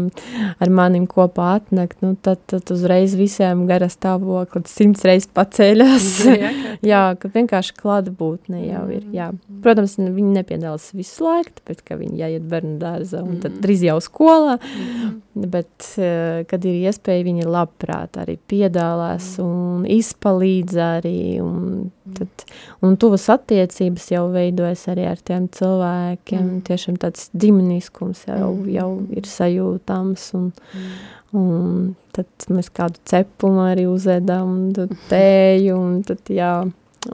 ar 0.61 0.73
manim 0.77 1.07
kopā 1.09 1.47
atnāk, 1.57 1.95
nu, 2.05 2.11
tad, 2.21 2.43
tad 2.53 2.69
uzreiz 2.75 3.15
visiem 3.17 3.63
gara 3.71 3.89
stāvoklis 3.89 4.75
simts 4.77 5.07
reizes 5.09 5.31
paceļas. 5.33 6.09
jā, 6.29 6.51
jā, 6.93 7.01
ka 7.23 7.31
vienkārši 7.33 7.79
klātbūtne 7.79 8.67
jau 8.67 8.83
ir. 8.93 9.07
Jā. 9.17 9.31
Mm. 9.33 9.63
Protams, 9.65 9.97
viņi 10.03 10.35
nepiedalās 10.35 10.91
visu 10.93 11.25
laiku, 11.25 11.57
tāpēc, 11.63 11.81
ka 11.89 11.97
viņi 12.03 12.21
jāiet 12.21 12.45
bērnu 12.53 12.77
dārza 12.83 13.23
un 13.25 13.41
tad 13.41 13.55
mm. 13.55 13.63
drīz 13.65 13.87
jau 13.89 13.97
skolā. 14.05 14.59
Mm. 14.61 15.17
Bet, 15.57 15.73
uh, 15.97 16.43
kad 16.53 16.69
ir 16.69 16.83
iespēja, 16.83 17.25
viņi 17.31 17.49
labprāt 17.49 18.21
arī 18.21 18.37
piedalās 18.37 19.39
mm. 19.41 19.49
un 19.49 19.89
izpalīdz 19.97 20.79
arī. 20.91 21.19
Un, 21.41 21.89
tad, 22.17 22.45
un 22.85 22.97
tuvas 23.01 23.27
attiecības 23.33 24.09
jau 24.13 24.25
veidojas 24.35 24.87
arī 24.93 25.07
ar 25.11 25.23
tiem 25.25 25.49
cilvēkiem. 25.57 26.43
Mm. 26.43 26.65
Tiešām 26.69 26.99
tāds 27.03 27.29
ģimeniskums 27.37 28.25
jau, 28.29 28.51
mm. 28.55 28.67
jau 28.75 28.91
ir 29.21 29.31
sajūtams. 29.31 30.27
Un, 30.39 30.51
mm. 30.73 30.99
un 31.41 31.87
tad 32.17 32.51
mēs 32.51 32.73
kādu 32.75 33.01
cepumu 33.11 33.65
arī 33.69 33.87
uzēdam, 33.91 34.59
un 34.81 34.99
tēju, 35.13 35.79
un 35.79 36.03
tad 36.09 36.35
jā. 36.35 36.55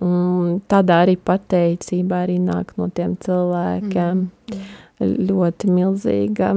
Un 0.03 0.57
tādā 0.67 1.05
arī 1.05 1.13
pateicība 1.15 2.25
arī 2.25 2.41
nāk 2.43 2.73
no 2.81 2.89
tiem 2.91 3.15
cilvēkiem. 3.23 4.25
Mm. 4.27 4.67
Ļoti 5.29 5.71
milzīga 5.71 6.51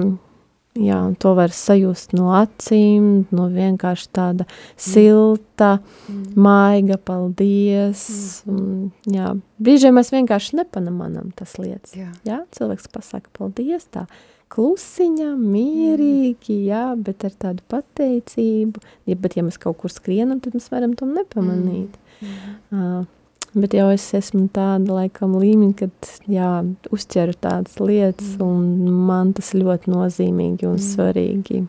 Jā, 0.80 1.00
to 1.20 1.34
var 1.36 1.52
sajust 1.56 2.14
no 2.16 2.30
acīm, 2.40 3.26
no 3.36 3.50
vienkārši 3.52 4.08
tāda 4.16 4.46
silta, 4.80 5.76
mm. 6.08 6.40
maiga, 6.40 6.96
paldies. 7.04 8.04
Mm. 8.48 8.90
Jā, 9.12 9.34
brīžiem 9.60 10.00
mēs 10.00 10.14
vienkārši 10.16 10.62
nepamanām 10.62 11.34
tas 11.36 11.58
lietas. 11.60 11.98
Jā. 12.00 12.12
jā, 12.28 12.42
cilvēks 12.56 12.88
pasaka 12.94 13.32
paldies 13.36 13.90
tā 13.92 14.06
klusiņā, 14.50 15.34
mierīgi, 15.38 16.56
mm. 16.56 16.66
jā, 16.72 16.86
bet 17.06 17.28
ar 17.28 17.36
tādu 17.44 17.66
pateicību. 17.70 18.82
Ja, 19.10 19.20
bet 19.20 19.38
ja 19.38 19.46
mēs 19.46 19.60
kaut 19.62 19.82
kur 19.84 19.94
skrienam, 19.94 20.40
tad 20.44 20.56
mēs 20.58 20.72
varam 20.74 20.96
to 20.98 21.10
nepamanīt. 21.10 22.00
Mm. 22.24 22.56
Uh, 22.72 23.19
Bet 23.54 23.74
jau 23.74 23.88
es 23.90 24.04
esmu 24.14 24.44
tāda 24.54 25.00
laikam 25.00 25.34
līmeņa, 25.42 25.76
kad 25.80 26.10
jā, 26.30 26.50
uzķeru 26.94 27.34
tādas 27.42 27.80
lietas, 27.82 28.36
mm. 28.38 28.46
un 28.46 29.00
man 29.08 29.34
tas 29.38 29.56
ļoti 29.58 29.90
nozīmīgi 29.90 30.68
un 30.70 30.78
mm. 30.78 30.84
svarīgi. 30.86 31.64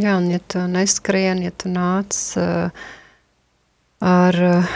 Jā, 0.00 0.16
un 0.16 0.30
ja 0.32 0.40
tu 0.40 0.62
neskrien, 0.70 1.42
ja 1.44 1.52
tu 1.52 1.68
nāc 1.68 2.16
uh, 2.40 2.72
ar, 4.00 4.40
uh, 4.40 4.72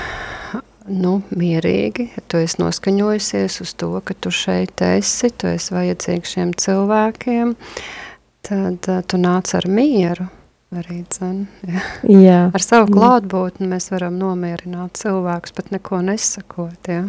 nu, 0.92 1.16
mierīgi, 1.32 2.10
ja 2.18 2.26
tu 2.28 2.42
esi 2.42 2.60
noskaņojusies 2.60 3.60
uz 3.64 3.74
to, 3.80 3.94
ka 4.04 4.18
tu 4.20 4.34
šeit 4.34 4.84
esi, 4.84 5.32
tu 5.32 5.48
esi 5.54 5.72
vajadzīgs 5.72 6.36
šiem 6.36 6.52
cilvēkiem, 6.60 7.56
tad 8.44 8.92
uh, 8.92 9.04
tu 9.08 9.24
nāc 9.24 9.56
ar 9.56 9.72
mieru 9.72 10.28
arī, 10.72 11.02
dzen, 11.12 11.44
jā. 11.66 11.84
Jā. 12.08 12.40
Ar 12.54 12.64
savu 12.64 12.92
klātbūtni 12.94 13.68
mēs 13.70 13.90
varam 13.92 14.16
nomierināt 14.20 15.00
cilvēkus, 15.00 15.54
pat 15.56 15.72
neko 15.74 16.00
nesakot, 16.06 16.90
jā. 16.90 17.04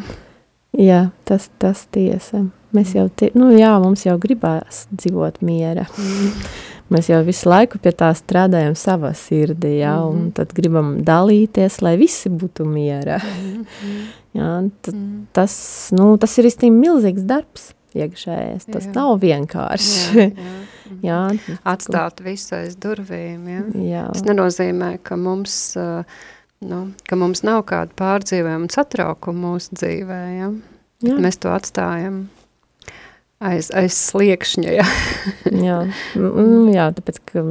Jā, 0.76 1.02
tas, 1.28 1.48
tas 1.62 1.86
tiesa. 1.96 2.46
Mēs 2.76 2.92
jau, 2.98 3.06
tie, 3.08 3.30
nu 3.40 3.54
jā, 3.56 3.72
mums 3.80 4.04
jau 4.04 4.18
gribās 4.20 4.84
dzīvot 4.92 5.40
miera. 5.48 5.86
Mm. 5.96 6.48
Mēs 6.92 7.08
jau 7.10 7.22
visu 7.26 7.48
laiku 7.50 7.80
pie 7.82 7.96
tā 7.98 8.12
strādājam 8.14 8.76
savā 8.78 9.14
sirdī, 9.18 9.80
jā, 9.80 9.96
mm 9.96 10.12
un 10.12 10.28
tad 10.36 10.52
gribam 10.54 10.98
dalīties, 11.06 11.80
lai 11.82 11.96
visi 12.02 12.30
būtu 12.30 12.68
miera. 12.68 13.22
Mm 13.24 14.06
jā, 14.36 14.52
tad, 14.84 14.94
mm. 14.94 15.26
tas, 15.36 15.56
nu, 15.96 16.12
tas 16.22 16.36
ir 16.40 16.50
īstenībā 16.50 16.82
milzīgs 16.82 17.26
darbs 17.28 17.72
iekšējais. 17.96 18.68
Tas 18.68 18.90
jā. 18.90 18.94
nav 18.98 19.16
vienkārši. 19.24 20.02
Jā, 20.20 20.30
jā. 20.36 20.56
Jā. 21.06 21.20
Atstāt 21.68 22.24
visu 22.26 22.56
aiz 22.60 22.78
durvīm, 22.82 23.50
jā. 23.50 23.66
jā. 23.90 24.06
Tas 24.14 24.26
nenozīmē, 24.28 24.96
ka 25.04 25.20
mums... 25.20 25.76
Nu, 26.66 26.78
ka 27.06 27.18
mums 27.20 27.44
nav 27.46 27.66
kāda 27.70 27.94
pārdzīvojuma 28.00 28.64
un 28.64 28.72
satraukuma 28.74 29.52
mūsu 29.52 29.76
dzīvē, 29.76 30.22
ja? 30.40 30.48
Jā. 31.06 31.18
Mēs 31.22 31.38
to 31.44 31.52
atstājam 31.54 32.24
aiz, 33.44 33.70
aiz 33.76 33.96
sliekšņa, 33.98 34.76
ja? 34.80 34.86
jā. 35.52 35.80
Mm, 36.16 36.70
jā, 36.74 36.88
tāpēc, 36.96 37.20
ka 37.30 37.42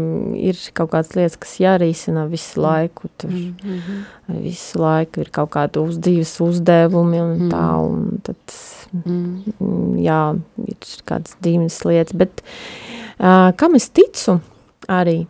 ir 0.41 0.59
kaut 0.77 0.93
kādas 0.95 1.13
lietas, 1.17 1.37
kas 1.41 1.55
jārīsina 1.61 2.25
visu 2.31 2.63
laiku, 2.63 3.09
tur 3.21 3.31
mm 3.31 3.55
-hmm. 3.61 4.41
visu 4.45 4.81
laiku 4.81 5.21
ir 5.21 5.31
kaut 5.31 5.53
kāda 5.57 5.85
uz 5.85 5.99
dzīves 5.99 6.35
uzdevumi 6.41 7.21
un 7.21 7.35
mm. 7.39 7.51
tā, 7.53 7.67
un 7.85 8.21
tad, 8.25 8.57
mm. 9.05 10.01
jā, 10.05 10.23
ir 10.67 11.05
kādas 11.05 11.37
dīvnas 11.45 11.85
lietas, 11.85 12.17
bet 12.17 12.43
uh, 12.43 12.84
kam 13.57 13.75
es 13.75 13.89
ticu 13.89 14.41
arī, 14.89 15.27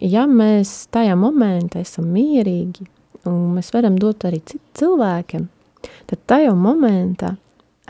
ja 0.00 0.26
mēs 0.26 0.86
tajā 0.94 1.16
momentā 1.16 1.80
esam 1.80 2.04
mierīgi 2.12 2.86
un 3.28 3.54
mēs 3.56 3.72
varam 3.74 3.98
dot 3.98 4.24
arī 4.28 4.40
cilvēkiem, 4.78 5.48
tad 6.06 6.18
tajā 6.26 6.54
momentā 6.54 7.36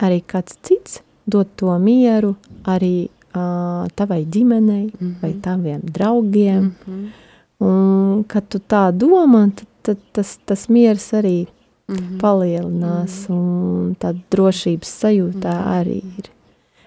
arī 0.01 0.21
kāds 0.25 0.57
cits 0.63 1.01
dod 1.29 1.47
to 1.59 1.75
mieru 1.81 2.33
arī 2.67 3.09
uh, 3.35 3.85
tavai 3.95 4.25
ģimenei 4.25 4.85
mm 4.85 4.97
-hmm. 4.99 5.21
vai 5.21 5.33
taviem 5.33 5.81
draugiem. 5.83 6.63
Mm 6.63 6.75
-hmm. 6.85 7.07
Un, 7.59 8.23
kad 8.23 8.47
tu 8.47 8.57
tā 8.57 8.91
domā, 8.91 9.51
tad, 9.55 9.67
tad 9.81 9.97
tas, 10.11 10.39
tas 10.45 10.69
miers 10.69 11.13
arī 11.13 11.47
mm 11.87 11.95
-hmm. 11.95 12.19
palielinās 12.19 13.29
mm 13.29 13.35
-hmm. 13.35 13.39
un 13.39 13.95
tā 13.99 14.19
drošības 14.31 15.03
sajūtā 15.03 15.53
mm 15.53 15.63
-hmm. 15.63 15.79
arī 15.79 16.01
ir. 16.17 16.29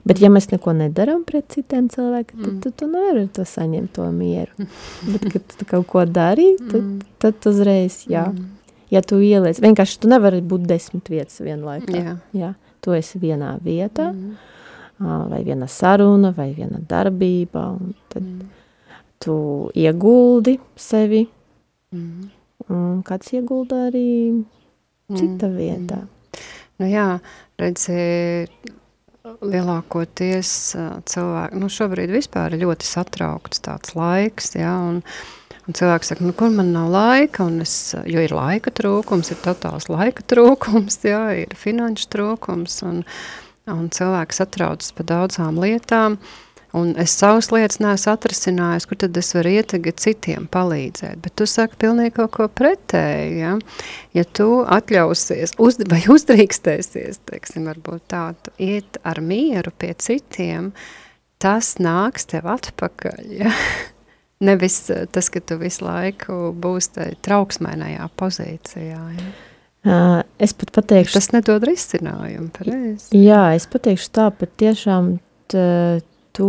Bet, 0.03 0.19
ja 0.19 0.33
mēs 0.35 0.49
neko 0.51 0.73
nedaram 0.75 1.21
pret 1.27 1.47
citiem 1.55 1.87
cilvēkiem, 1.93 2.41
tad, 2.43 2.55
tad 2.65 2.75
tu 2.81 2.89
nevari 2.91 3.29
to 3.37 3.45
saņemt, 3.47 3.93
to 3.95 4.09
mieru. 4.11 4.67
Bet, 5.07 5.29
kad 5.31 5.55
tu 5.61 5.69
kaut 5.69 5.87
ko 5.93 6.03
dari, 6.11 6.49
tad, 6.73 6.81
mm. 6.81 7.13
tad 7.23 7.47
uzreiz, 7.47 8.01
jā. 8.11 8.27
Mm. 8.33 8.49
Ja 8.93 9.01
tu 9.07 9.21
ieliec, 9.23 9.61
vienkārši 9.63 10.03
tu 10.03 10.11
nevari 10.11 10.43
būt 10.45 10.67
desmit 10.69 11.07
vietas 11.09 11.39
vienlaikā. 11.41 11.95
Jā. 11.95 12.17
jā. 12.37 12.51
Tu 12.83 12.97
esi 12.97 13.21
vienā 13.23 13.55
vietā, 13.63 14.11
mm. 14.11 15.13
vai 15.31 15.41
viena 15.47 15.71
saruna, 15.71 16.33
vai 16.35 16.51
viena 16.57 16.83
darbība, 16.91 17.69
un 17.79 17.95
tad 18.11 18.27
mm. 18.27 18.51
tu 19.23 19.37
ieguldi 19.79 20.59
sevi, 20.75 21.23
mm. 21.95 22.27
un 22.75 22.99
kāds 23.07 23.31
iegulda 23.39 23.87
arī 23.93 24.09
cita 25.15 25.47
mm. 25.47 25.57
vietā. 25.57 26.03
Nu 26.83 26.91
jā, 26.91 27.07
redzi, 27.63 27.97
lielākoties 29.23 30.51
cilvēki, 31.07 31.61
nu 31.63 31.71
šobrīd 31.71 32.11
vispār 32.11 32.57
ir 32.57 32.65
ļoti 32.65 32.89
satraukts 32.89 33.63
tāds 33.63 33.95
laiks, 33.95 34.53
ja, 34.59 34.75
un, 34.83 35.01
un 35.67 35.79
cilvēks 35.79 36.13
saka, 36.13 36.27
nu 36.27 36.35
kur 36.37 36.51
man 36.55 36.73
nav 36.75 36.91
laika, 36.91 37.47
un 37.47 37.63
es, 37.63 37.95
jo 38.09 38.25
ir 38.25 38.35
laika 38.35 38.73
trūkums, 38.75 39.31
ir 39.31 39.43
totāls 39.45 39.87
laika 39.93 40.27
trūkums, 40.27 40.99
ja, 41.07 41.29
ir 41.39 41.55
finanšu 41.59 42.11
trūkums, 42.17 42.81
un, 42.89 43.05
un 43.71 43.91
cilvēks 43.95 44.43
satraucas 44.43 44.91
par 44.97 45.11
daudzām 45.13 45.61
lietām, 45.63 46.19
uh, 46.19 46.52
Un 46.73 46.95
es 46.97 47.13
savas 47.21 47.51
lietas 47.53 47.83
neesmu 47.85 48.15
atrisinājis, 48.15 48.87
kur 48.89 48.97
tad 49.03 49.17
es 49.21 49.29
varu 49.37 49.51
iet 49.53 49.69
tagad 49.75 49.99
citiem 50.01 50.47
palīdzēt. 50.53 51.19
Bet 51.21 51.35
tu 51.37 51.45
saki 51.49 51.77
pilnīgi 51.85 52.15
kaut 52.17 52.33
ko 52.39 52.47
pretēju, 52.49 53.35
ja? 53.37 53.53
Ja 54.17 54.25
tu 54.25 54.63
atļausies 54.65 55.53
uz, 55.61 55.77
vai 55.91 56.01
uzdrīkstēsies, 56.15 57.21
teiksim, 57.29 57.67
varbūt 57.69 58.07
tādu, 58.15 58.55
iet 58.57 58.97
ar 59.05 59.21
mieru 59.21 59.75
pie 59.77 59.93
citiem, 60.01 60.71
tas 61.43 61.75
nāks 61.83 62.25
tev 62.33 62.49
atpakaļ, 62.55 63.21
ja? 63.43 63.53
Nevis 64.49 64.87
tas, 65.13 65.29
ka 65.31 65.43
tu 65.45 65.59
visu 65.61 65.85
laiku 65.85 66.55
būsi 66.57 67.13
trauksmēnajā 67.23 68.09
pozīcijā, 68.17 69.03
ja? 69.19 69.33
Es 70.39 70.55
pat 70.55 70.71
pateikšu... 70.73 71.19
Tas 71.19 71.29
nedod 71.35 71.65
risinājumu, 71.67 72.49
pareizi. 72.55 73.13
Jā, 73.19 73.51
es 73.59 73.67
pateikšu 73.69 74.09
tā, 74.15 74.31
pat 74.39 74.57
tiešām 74.63 75.17
tu 76.37 76.49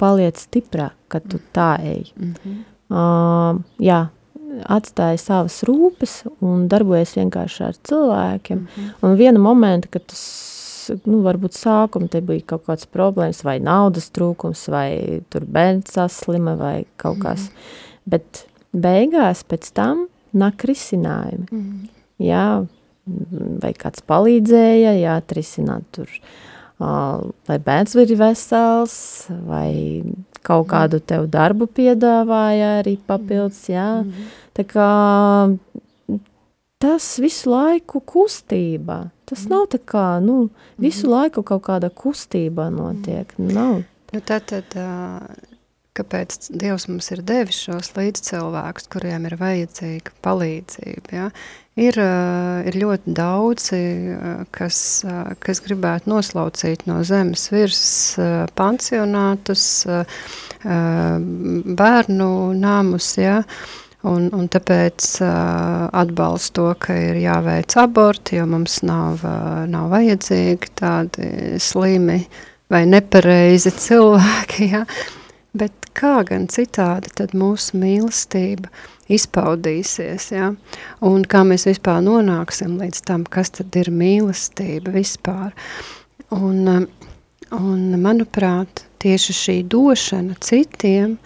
paliec 0.00 0.40
stiprāk, 0.40 0.96
kad 1.12 1.26
tu 1.28 1.40
tā 1.54 1.76
ej. 1.80 2.12
Mm 2.16 2.34
-hmm. 2.34 2.58
uh, 2.90 3.62
jā, 3.78 4.08
atstāja 4.68 5.18
savas 5.18 5.62
rūpes 5.62 6.22
un 6.40 6.68
darbojas 6.68 7.16
vienkārši 7.16 7.64
ar 7.64 7.74
cilvēkiem. 7.88 8.58
Mm 8.58 8.66
-hmm. 8.66 8.90
Un 9.02 9.16
viena 9.16 9.38
momenta, 9.38 9.88
kad 9.88 10.06
tas, 10.06 10.90
nu, 11.04 11.22
varbūt 11.22 11.52
sākumā 11.52 12.08
te 12.08 12.20
bija 12.20 12.40
kaut 12.46 12.64
kāds 12.66 12.86
problēmas, 12.86 13.44
vai 13.44 13.58
naudas 13.60 14.10
trūkums, 14.10 14.70
vai 14.70 15.20
tur 15.30 15.44
bērns 15.44 15.92
saslima, 15.92 16.54
vai 16.54 16.84
kaut 16.96 17.18
kas. 17.18 17.40
Mm 17.40 17.46
-hmm. 17.46 17.90
Bet 18.06 18.46
beigās 18.72 19.44
pēc 19.44 19.72
tam 19.72 20.06
nāk 20.34 20.64
risinājumi. 20.64 21.46
Mm 21.50 21.60
-hmm. 21.60 21.88
Jā, 22.18 22.66
vai 23.62 23.72
kāds 23.72 24.02
palīdzēja, 24.06 24.92
jā, 24.92 25.16
atrisināt 25.16 25.82
tur 25.92 26.06
uh, 26.06 26.51
vai 26.78 27.58
bērns 27.62 27.94
ir 28.00 28.14
vesels, 28.18 28.94
vai 29.46 30.02
kaut 30.42 30.66
kādu 30.72 31.00
tev 31.00 31.28
darbu 31.30 31.68
piedāvāja 31.70 32.78
arī 32.80 32.96
papildus, 33.06 33.68
jā. 33.70 34.02
Mm. 34.02 34.30
Tā 34.56 34.64
kā 34.68 34.88
tas 36.82 37.06
visu 37.22 37.52
laiku 37.52 38.02
kustībā. 38.02 39.04
Tas 39.28 39.46
nav 39.48 39.68
tā 39.72 39.78
kā, 39.78 40.18
nu, 40.24 40.50
visu 40.82 41.06
mm. 41.06 41.12
laiku 41.14 41.46
kaut 41.46 41.62
kāda 41.68 41.92
kustība 41.94 42.66
notiek. 42.74 43.30
Nav. 43.38 43.84
Nu, 44.12 44.20
tad, 44.20 44.50
tad, 44.50 44.74
kāpēc 45.98 46.50
Dievs 46.56 46.86
mums 46.88 47.10
ir 47.12 47.20
devis 47.28 47.58
šos 47.66 47.92
līdzcilvēkus, 47.98 48.88
kuriem 48.92 49.26
ir 49.28 49.36
vajadzīga 49.40 50.14
palīdzība, 50.24 51.12
ja? 51.12 51.26
Ir, 51.72 51.96
eh, 51.96 52.66
ir 52.68 52.76
ļoti 52.76 53.14
daudzi, 53.16 53.78
eh, 54.12 54.44
kas, 54.52 55.04
eh, 55.08 55.32
kas 55.40 55.60
gribētu 55.64 56.10
noslaucīt 56.12 56.86
no 56.86 57.00
zemes 57.02 57.48
virs 57.48 58.18
pansionātus, 58.54 59.86
bērnu 60.62 62.28
namus, 62.54 63.16
ja, 63.16 63.42
un, 64.04 64.28
un 64.32 64.48
tāpēc 64.48 65.16
atbalstu 65.22 66.52
to, 66.54 66.74
ka 66.78 66.94
ir 66.94 67.16
jāveic 67.24 67.74
aborti, 67.82 68.36
jo 68.36 68.46
mums 68.46 68.82
nav, 68.82 69.24
nav 69.66 69.90
vajadzīgi 69.90 70.70
tādi 70.78 71.58
slimi 71.58 72.20
vai 72.70 72.84
nepareizi 72.86 73.72
cilvēki, 73.74 74.70
ja. 74.76 74.84
Bet 75.52 75.90
kā 75.92 76.22
gan 76.24 76.46
citādi 76.48 77.10
tad 77.18 77.34
mūsu 77.36 77.76
mīlestība 77.76 78.70
izpaudīsies, 79.12 80.30
ja? 80.32 80.52
un 81.04 81.26
kā 81.28 81.42
mēs 81.44 81.66
vispār 81.68 82.00
nonāksim 82.06 82.78
līdz 82.80 83.02
tam, 83.08 83.26
kas 83.28 83.52
tad 83.58 83.76
ir 83.76 83.92
mīlestība 83.92 84.94
vispār. 84.94 85.52
Un, 86.32 86.64
um, 86.72 86.88
un 87.58 87.84
manuprāt, 88.00 88.86
tieši 89.04 89.36
šī 89.36 89.56
došana 89.68 90.38
citiem, 90.40 91.18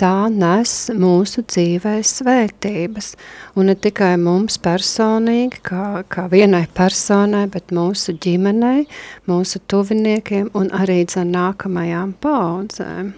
tā 0.00 0.30
nes 0.32 0.72
mūsu 0.96 1.44
dzīvē 1.44 1.98
svētības. 2.00 3.12
Un 3.60 3.68
ne 3.68 3.76
tikai 3.76 4.14
mums 4.20 4.56
personīgi, 4.64 5.60
kā, 5.68 6.00
kā 6.08 6.26
vienai 6.32 6.64
personai, 6.80 7.44
bet 7.52 7.76
mūsu 7.76 8.16
ģimenei, 8.24 8.88
mūsu 9.28 9.60
tuviniekiem 9.68 10.48
un 10.56 10.72
arī 10.80 11.02
dzen 11.04 11.36
nākamajām 11.36 12.16
paudzēm 12.24 13.12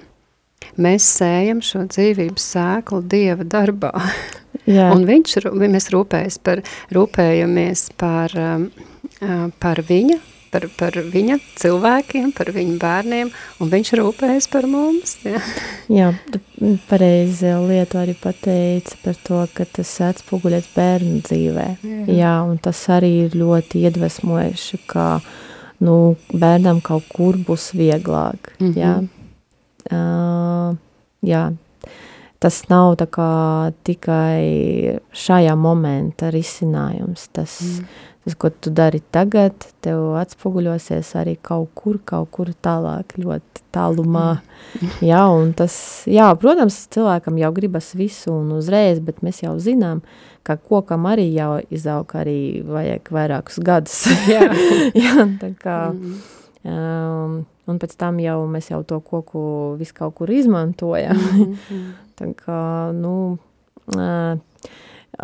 mēs 0.79 1.07
sējam 1.19 1.63
šo 1.65 1.85
dzīvības 1.91 2.49
sēklu 2.55 3.03
Dieva 3.11 3.45
darbā. 3.45 3.93
Jā. 4.69 4.91
Un 4.93 5.07
viņš, 5.09 5.39
mēs 5.57 5.89
rūpējas 5.95 6.41
par, 6.45 6.61
rūpējamies 6.93 7.87
par, 8.01 8.35
um, 8.37 8.67
uh, 9.23 9.47
par 9.63 9.81
viņa 9.89 10.19
par, 10.53 10.67
par 10.79 10.97
viņa 11.13 11.39
cilvēkiem, 11.59 12.31
par 12.37 12.51
viņa 12.55 12.77
bērniem, 12.81 13.33
un 13.61 13.73
viņš 13.73 13.93
rūpējas 14.01 14.49
par 14.53 14.69
mums. 14.71 15.17
Jā, 15.27 15.43
jā 15.93 16.09
tu 16.33 16.41
pareizi 16.89 17.53
lietu 17.69 18.01
arī 18.01 18.17
pateici 18.19 18.99
par 19.05 19.19
to, 19.27 19.43
ka 19.55 19.67
tas 19.79 19.93
atspoguļots 20.09 20.73
bērnu 20.77 21.21
dzīvē. 21.27 21.69
Jā. 21.83 22.01
jā, 22.21 22.35
un 22.49 22.59
tas 22.63 22.81
arī 22.93 23.13
ir 23.27 23.39
ļoti 23.39 23.85
iedvesmojuši, 23.89 24.83
ka 24.91 25.11
nu, 25.85 26.17
bērnam 26.33 26.83
kaut 26.85 27.07
kur 27.13 27.39
būs 27.39 27.73
vieglāk. 27.79 28.55
Mm 28.59 28.73
-hmm. 28.73 28.79
jā. 28.81 28.97
Jā, 29.89 31.45
tas 32.39 32.61
nav 32.71 32.95
tikai 33.87 34.99
šajā 35.11 35.57
momentā 35.59 36.31
risinājums. 36.35 37.27
Tas, 37.35 37.59
mm. 37.65 37.89
tas, 38.25 38.37
ko 38.39 38.51
tu 38.51 38.71
dari 38.75 39.01
tagad, 39.15 39.67
tev 39.83 40.15
atspoguļosies 40.21 41.11
arī 41.19 41.35
kaut 41.43 41.73
kur, 41.79 41.99
kaut 42.07 42.31
kur 42.35 42.53
tālāk, 42.63 43.17
ļoti 43.19 43.67
tālumā. 43.75 44.39
Mm. 44.79 44.95
Jā, 45.09 45.25
tas, 45.59 45.75
jā, 46.07 46.31
protams, 46.39 46.85
cilvēkam 46.95 47.43
jau 47.43 47.53
gribas 47.57 47.93
visu 47.99 48.37
un 48.37 48.55
uzreiz, 48.61 49.03
bet 49.03 49.23
mēs 49.27 49.43
jau 49.43 49.57
zinām, 49.63 50.05
ka 50.47 50.57
kokam 50.57 51.11
arī 51.11 51.27
jau 51.35 51.59
izaug 51.75 52.15
arī 52.17 52.63
vajag 52.65 53.11
vairākus 53.13 53.59
gadus. 53.67 54.05
jā, 54.31 54.47
jā 55.07 55.31
tā 55.43 55.55
kā... 55.59 55.79
Mm. 55.93 56.19
Um, 56.69 57.39
un 57.69 57.79
pēc 57.79 57.97
tam 58.01 58.19
jau 58.23 58.47
mēs 58.51 58.71
jau 58.71 58.83
to 58.83 59.01
koku 59.01 59.77
visu 59.79 59.95
kaut 59.95 60.15
kur 60.15 60.31
izmantojam. 60.31 61.17
Mm 61.17 61.55
-hmm. 61.55 61.93
Tā 62.19 62.35
kā, 62.35 62.93
nu, 62.93 63.39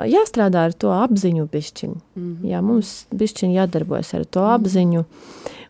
jāstrādā 0.02 0.64
ar 0.64 0.72
to 0.72 0.92
apziņu 0.92 1.48
bišķiņu. 1.52 1.94
Mm 2.16 2.22
-hmm. 2.22 2.46
Jā, 2.50 2.62
mums 2.62 3.07
bišķiņi 3.11 3.54
jādarbojas 3.54 4.14
ar 4.14 4.24
to 4.24 4.40
mm 4.40 4.46
-hmm. 4.46 4.54
apziņu. 4.54 5.04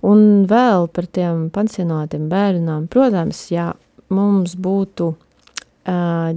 Un 0.02 0.46
vēl 0.46 0.86
par 0.88 1.06
tiem 1.06 1.50
pansionātiem 1.50 2.28
bērnām, 2.28 2.86
protams, 2.86 3.50
jā, 3.50 3.72
mums 4.08 4.56
būtu 4.56 5.14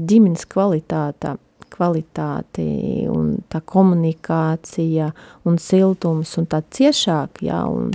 ģimenes 0.08 0.46
kvalitāte 0.46 1.38
kvalitāti 1.78 3.06
un 3.12 3.36
tā 3.52 3.62
komunikācija 3.62 5.12
un 5.48 5.60
siltums 5.62 6.34
un 6.42 6.50
tā 6.50 6.64
ciešāk, 6.74 7.44
jā, 7.46 7.62
un 7.70 7.94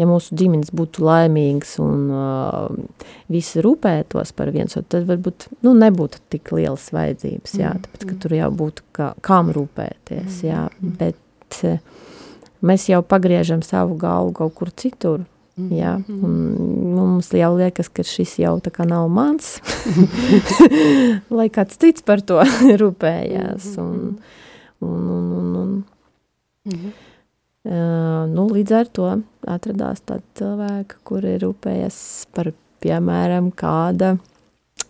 ja 0.00 0.08
mūsu 0.10 0.36
ģimenes 0.38 0.72
būtu 0.76 1.04
laimīgas 1.06 1.76
un 1.82 2.10
uh, 2.10 3.08
visi 3.30 3.62
rūpētos 3.64 4.34
par 4.36 4.52
viens, 4.54 4.76
tad 4.76 5.06
varbūt, 5.08 5.50
nu, 5.66 5.74
nebūtu 5.78 6.22
tik 6.32 6.52
lielas 6.56 6.90
vajadzības, 6.94 7.56
jā, 7.60 7.74
mm, 7.74 7.86
tāpēc, 7.86 8.06
ka 8.06 8.12
mm. 8.12 8.20
tur 8.24 8.36
jau 8.40 8.52
būtu 8.62 8.86
kā, 8.96 9.10
kām 9.26 9.52
rūpēties, 9.56 10.44
jā, 10.48 10.66
mm, 10.70 10.96
bet 11.00 11.60
uh, 11.70 11.78
mēs 12.66 12.88
jau 12.90 13.02
pagriežam 13.06 13.62
savu 13.66 13.98
galvu 14.00 14.34
kaut 14.42 14.56
kur 14.58 14.74
citur. 14.74 15.24
Jā, 15.74 15.94
un 16.08 16.36
mums 16.94 17.30
jau 17.36 17.50
liekas, 17.58 17.90
ka 17.92 18.04
šis 18.06 18.36
jau 18.42 18.56
tā 18.64 18.72
kā 18.74 18.86
nav 18.88 19.08
mans, 19.12 19.58
lai 21.38 21.48
kāds 21.52 21.78
cits 21.80 22.04
par 22.06 22.22
to 22.26 22.40
rūpējās. 22.82 23.74
Un, 23.82 24.16
un, 24.80 25.04
un, 25.16 25.28
un, 25.36 25.54
un, 25.60 25.70
mm 26.64 26.72
-hmm. 26.72 26.92
uh, 27.68 28.24
nu, 28.34 28.48
līdz 28.54 28.72
ar 28.80 28.86
to 28.86 29.10
atradās 29.46 30.02
tādi 30.06 30.24
cilvēki, 30.34 31.00
kuri 31.04 31.38
rūpējas 31.38 32.26
par, 32.34 32.52
piemēram, 32.80 33.52
kāda, 33.52 34.16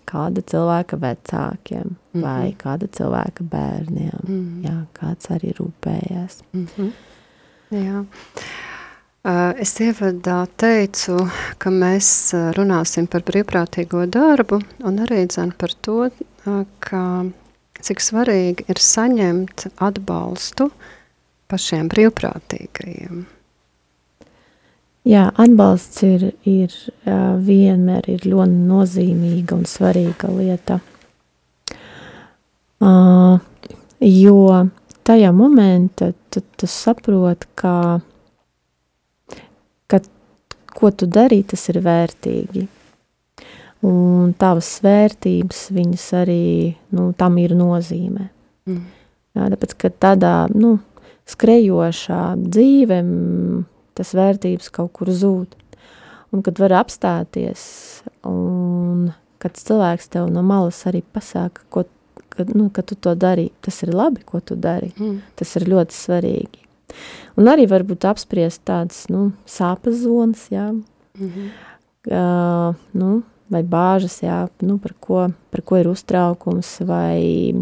kāda 0.04 0.42
cilvēka 0.42 0.96
vecākiem 0.96 1.84
mm 1.84 1.96
-hmm. 2.12 2.22
vai 2.22 2.54
kāda 2.58 2.86
cilvēka 2.86 3.44
bērniem. 3.44 4.20
Mm 4.22 4.34
-hmm. 4.34 4.64
Jā, 4.66 4.84
kāds 5.00 5.30
arī 5.30 5.54
rūpējās. 5.54 6.42
Mm 6.52 6.66
-hmm. 6.76 6.90
Jā. 7.70 8.04
Es 9.20 9.74
ievadā 9.84 10.46
teicu, 10.56 11.26
ka 11.60 11.68
mēs 11.68 12.30
runāsim 12.56 13.04
par 13.04 13.20
brīvprātīgo 13.28 14.06
darbu 14.08 14.62
un 14.88 15.02
arī 15.04 15.26
dzen 15.28 15.52
par 15.60 15.74
to, 15.84 16.06
ka 16.80 17.02
cik 17.84 18.00
svarīgi 18.00 18.64
ir 18.72 18.80
saņemt 18.80 19.66
atbalstu 19.76 20.70
pašiem 21.52 21.92
brīvprātīgajiem. 21.92 23.26
Jā, 25.10 25.28
atbalsts 25.36 26.00
ir, 26.08 26.30
ir 26.48 26.72
vienmēr 27.44 28.08
ir 28.16 28.24
ļoti 28.24 28.58
nozīmīga 28.72 29.56
un 29.60 29.68
svarīga 29.68 30.32
lieta. 30.32 30.80
Uh, 32.80 33.36
jo 34.00 34.70
tajā 35.04 35.32
momentā 35.36 36.14
tu, 36.32 36.40
tu 36.56 36.68
saproti, 36.68 37.48
ka 37.60 38.00
ko 40.80 40.90
tu 40.90 41.08
dari, 41.10 41.42
tas 41.44 41.68
ir 41.72 41.80
vērtīgi. 41.84 42.66
Un 43.88 44.34
tavas 44.40 44.68
vērtības, 44.84 45.66
viņas 45.72 46.06
arī, 46.20 46.44
nu, 46.96 47.10
tam 47.16 47.38
ir 47.40 47.54
nozīme. 47.56 48.28
Mm. 48.68 48.82
Jā, 49.36 49.46
tāpēc, 49.54 49.76
ka 49.80 49.90
tādā, 50.08 50.34
nu, 50.52 50.74
skrejošā 51.30 52.22
dzīve, 52.40 53.00
tas 53.96 54.12
vērtības 54.16 54.68
kaut 54.74 54.92
kur 54.98 55.12
zūd. 55.14 55.56
Un 56.30 56.44
kad 56.46 56.60
var 56.62 56.76
apstāties, 56.84 57.62
un 58.28 59.10
kad 59.42 59.56
cilvēks 59.58 60.12
tev 60.12 60.28
no 60.30 60.44
malas 60.46 60.78
arī 60.86 61.00
pasaka, 61.02 61.64
ko, 61.72 61.86
ka, 62.30 62.46
nu, 62.52 62.68
ka 62.74 62.84
tu 62.86 62.94
to 62.94 63.16
dari, 63.18 63.48
tas 63.64 63.80
ir 63.86 63.94
labi, 63.96 64.22
ko 64.26 64.42
tu 64.44 64.58
dari. 64.60 64.92
Mm. 64.98 65.22
Tas 65.40 65.56
ir 65.58 65.66
ļoti 65.72 65.96
svarīgi. 65.96 66.66
Un 67.36 67.48
arī 67.48 67.66
varbūt 67.70 68.04
apspriest 68.10 68.62
tādas 68.64 69.06
nu, 69.08 69.32
sāpes 69.46 70.02
zonas, 70.02 70.48
jā. 70.50 70.70
Mm 71.18 71.30
-hmm. 71.30 71.48
uh, 72.10 72.74
nu, 72.92 73.22
vai 73.50 73.62
bāžas, 73.62 74.22
jā, 74.22 74.48
nu, 74.62 74.78
par, 74.78 74.94
ko, 75.00 75.30
par 75.50 75.62
ko 75.62 75.76
ir 75.76 75.88
uztraukums, 75.88 76.80
vai 76.86 77.54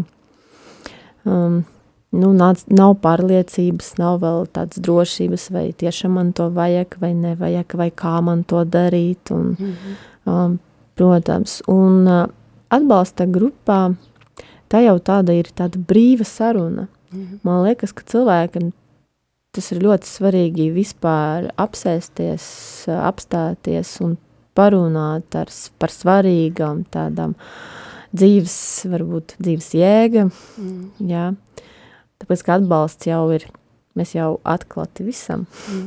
um, 1.25 1.63
nu, 2.11 2.31
nāc, 2.33 2.63
nav 2.67 2.95
pārliecības, 3.03 3.97
nav 3.97 4.19
vēl 4.23 4.47
tādas 4.53 4.81
drošības, 4.85 5.49
vai 5.51 5.65
tiešām 5.73 6.17
man 6.19 6.33
to 6.33 6.49
vajag, 6.49 6.97
vai 7.01 7.13
nevajag, 7.13 7.75
vai 7.75 7.89
kā 7.91 8.21
man 8.21 8.43
to 8.43 8.63
darīt. 8.65 9.31
Un, 9.31 9.55
mm 9.59 9.73
-hmm. 9.73 9.95
um, 10.33 10.59
protams, 10.95 11.61
un 11.67 12.07
uh, 12.07 12.27
atbalsta 12.69 13.25
grupā 13.25 13.95
tā 14.69 14.83
jau 14.85 14.97
tāda 14.99 15.33
ir 15.33 15.49
tāda 15.55 15.77
brīva 15.77 16.23
saruna. 16.23 16.87
Mm 17.11 17.19
-hmm. 17.19 17.39
Man 17.43 17.63
liekas, 17.63 17.93
ka 17.93 18.03
cilvēkam 18.03 18.71
tas 19.55 19.71
ir 19.73 19.81
ļoti 19.83 20.09
svarīgi 20.09 20.69
vispār 20.75 21.49
apsēsties, 21.59 22.43
apstāties 22.93 23.95
un 24.05 24.17
parunāt 24.57 25.37
ar, 25.39 25.51
par 25.79 25.93
svarīgām 25.93 26.83
tādām 26.91 27.35
dzīves, 28.15 28.57
varbūt 28.89 29.37
dzīves 29.39 29.71
jēga, 29.77 30.27
mm. 30.29 31.07
jā. 31.09 31.29
Tāpēc, 32.19 32.43
ka 32.43 32.57
atbalsts 32.59 33.07
jau 33.07 33.21
ir, 33.35 33.45
mēs 33.97 34.15
jau 34.17 34.33
atklāti 34.47 35.05
visam, 35.07 35.45
mm. 35.69 35.85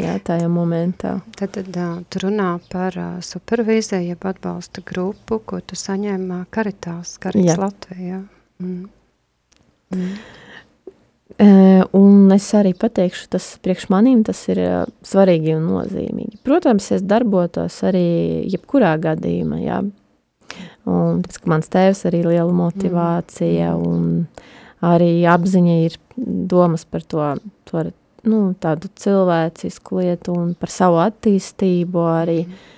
jā, 0.00 0.14
tajā 0.24 0.46
momentā. 0.52 1.18
Tad, 1.36 1.58
tad 1.58 1.80
tu 2.08 2.22
runā 2.24 2.54
par 2.72 2.96
uh, 3.00 3.18
supervīziju, 3.24 4.14
jeb 4.14 4.28
atbalsta 4.30 4.84
grupu, 4.86 5.42
ko 5.44 5.60
tu 5.60 5.78
saņem 5.78 6.30
uh, 6.30 6.46
Karitās, 6.54 7.18
Karitas 7.22 7.60
Latvijā. 7.60 8.22
Mm. 8.62 8.88
Mm. 9.94 10.16
Un 11.38 12.32
es 12.34 12.46
arī 12.54 12.74
pateikšu, 12.78 13.26
tas 13.32 13.46
priekš 13.64 13.88
manīm 13.90 14.20
tas 14.26 14.42
ir 14.52 14.60
svarīgi 15.06 15.56
un 15.56 15.64
nozīmīgi. 15.72 16.38
Protams, 16.46 16.90
es 16.94 17.02
darbotos 17.02 17.80
arī 17.88 18.44
jebkurā 18.52 18.92
gadījumā, 19.02 19.60
jā. 19.64 19.80
Un 20.84 21.24
tāpēc, 21.24 21.40
ka 21.40 21.50
mans 21.50 21.72
tēvs 21.72 22.04
arī 22.10 22.20
liela 22.26 22.52
motivācija 22.54 23.72
mm. 23.72 23.88
un 23.88 24.84
arī 24.84 25.24
apziņa 25.32 25.76
ir 25.86 25.96
domas 26.52 26.84
par 26.84 27.02
to, 27.08 27.30
to 27.66 27.86
nu, 28.28 28.42
tādu 28.60 28.92
cilvēcisku 29.00 30.04
lietu 30.04 30.36
un 30.36 30.52
par 30.60 30.70
savu 30.70 31.00
attīstību 31.02 32.06
arī. 32.12 32.44
Mm. 32.44 32.73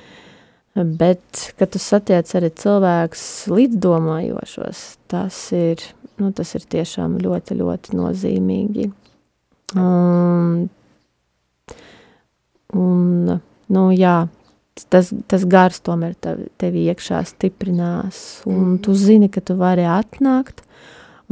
Bet, 0.76 1.54
kad 1.56 1.70
tu 1.72 1.80
satiec 1.80 2.28
arī 2.36 2.50
cilvēkus 2.52 3.22
līdzdomājošos, 3.48 4.82
tas 5.08 5.38
ir 5.56 5.80
nu, 6.20 6.30
tas 6.36 6.54
ir 6.56 6.64
tiešām 6.72 7.18
ļoti, 7.22 7.56
ļoti 7.60 7.96
nozīmīgi. 7.96 8.88
Un, 9.76 10.66
un 12.76 13.32
nu, 13.32 13.84
jā, 13.96 14.16
tas, 14.92 15.10
tas 15.30 15.46
gars 15.48 15.82
tomēr 15.84 16.14
tev, 16.22 16.46
tevi 16.60 16.86
iekšā 16.90 17.22
stiprinās, 17.28 18.22
un 18.48 18.62
mm. 18.62 18.78
tu 18.86 18.96
zini, 18.96 19.30
ka 19.32 19.42
tu 19.44 19.58
vari 19.60 19.86
atnākt 19.90 20.64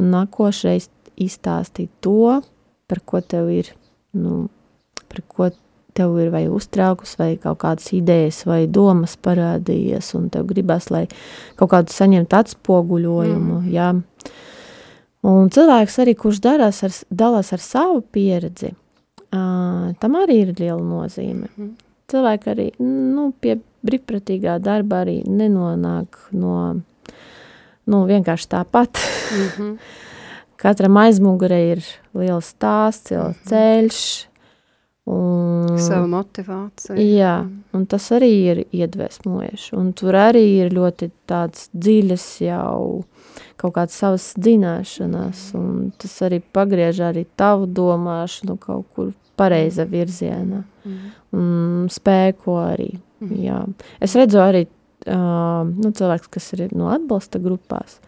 un 0.00 0.10
nākošreiz 0.14 0.90
izstāstīt 1.20 1.92
to, 2.04 2.40
par 2.90 3.00
ko 3.06 3.22
tev 3.22 3.52
ir, 3.54 3.70
nu, 4.18 4.48
par 5.08 5.22
ko 5.30 5.50
tev 5.94 6.16
ir 6.22 6.30
vai 6.34 6.44
uztraukus, 6.50 7.14
vai 7.18 7.34
kaut 7.40 7.60
kādas 7.62 7.92
idejas 7.94 8.42
vai 8.48 8.64
domas 8.66 9.16
parādījies, 9.16 10.12
un 10.18 10.28
tev 10.34 10.48
gribas, 10.50 10.90
lai 10.90 11.06
kaut 11.58 11.72
kādu 11.74 11.94
saņemtu 11.94 12.38
atspoguļojumu, 12.40 13.60
mm. 13.60 13.68
jā. 13.74 13.92
Un 15.24 15.48
cilvēks 15.54 16.00
arī, 16.02 16.16
kurš 16.20 16.42
darās 16.44 16.82
ar, 16.84 16.96
dalās 17.08 17.52
ar 17.56 17.62
savu 17.62 18.02
pieredzi, 18.12 18.74
uh, 19.32 19.92
tam 20.00 20.18
arī 20.20 20.42
ir 20.44 20.56
liela 20.58 20.82
nozīme. 20.82 21.48
Mm. 21.56 21.70
Cilvēki 22.12 22.50
arī 22.52 22.66
nu, 22.82 23.30
pie 23.40 23.56
brīvprātīgā 23.84 24.58
darba 24.62 25.02
arī 25.04 25.22
nenonāk 25.24 26.18
no 26.36 26.58
nu, 27.86 28.04
vienkārši 28.08 28.48
tāpat. 28.48 29.00
Mm 29.32 29.48
-hmm. 29.48 29.78
Katram 30.62 30.96
aizmugurē 30.96 31.60
ir 31.72 31.82
liels 32.14 32.54
stāsts, 32.54 33.10
liels 33.10 33.36
mhm. 33.36 33.48
ceļš. 33.48 34.28
Un, 35.04 35.74
Savu 35.84 36.06
motivāciju. 36.08 36.96
Jā, 36.96 37.42
un 37.76 37.82
tas 37.90 38.06
arī 38.16 38.30
ir 38.52 38.60
iedvesmojoši. 38.72 39.74
Un 39.76 39.90
tur 39.96 40.16
arī 40.16 40.44
ir 40.62 40.72
ļoti 40.72 41.10
tāds 41.28 41.66
dziļas 41.76 42.28
jau 42.46 43.02
kaut 43.60 43.74
kādas 43.76 43.98
savas 44.00 44.30
dzināšanas, 44.38 45.50
mhm. 45.52 45.60
un 45.60 45.92
tas 46.00 46.16
arī 46.24 46.40
pagriež 46.40 47.02
arī 47.10 47.26
tavu 47.36 47.68
domāšanu 47.68 48.56
kaut 48.62 48.88
kur 48.96 49.12
pareiza 49.36 49.84
virzienā. 49.88 50.62
Mm. 50.84 51.12
Un 51.34 51.86
spēko 51.90 52.58
arī. 52.62 52.92
Mm. 53.22 53.36
Jā. 53.42 53.60
Es 54.04 54.14
redzu 54.18 54.40
arī 54.42 54.64
uh, 54.66 55.64
nu, 55.66 55.90
cilvēks, 55.90 56.30
kas 56.36 56.52
ir 56.54 56.68
no 56.76 56.90
atbalsta 56.94 57.40
grupās. 57.42 57.98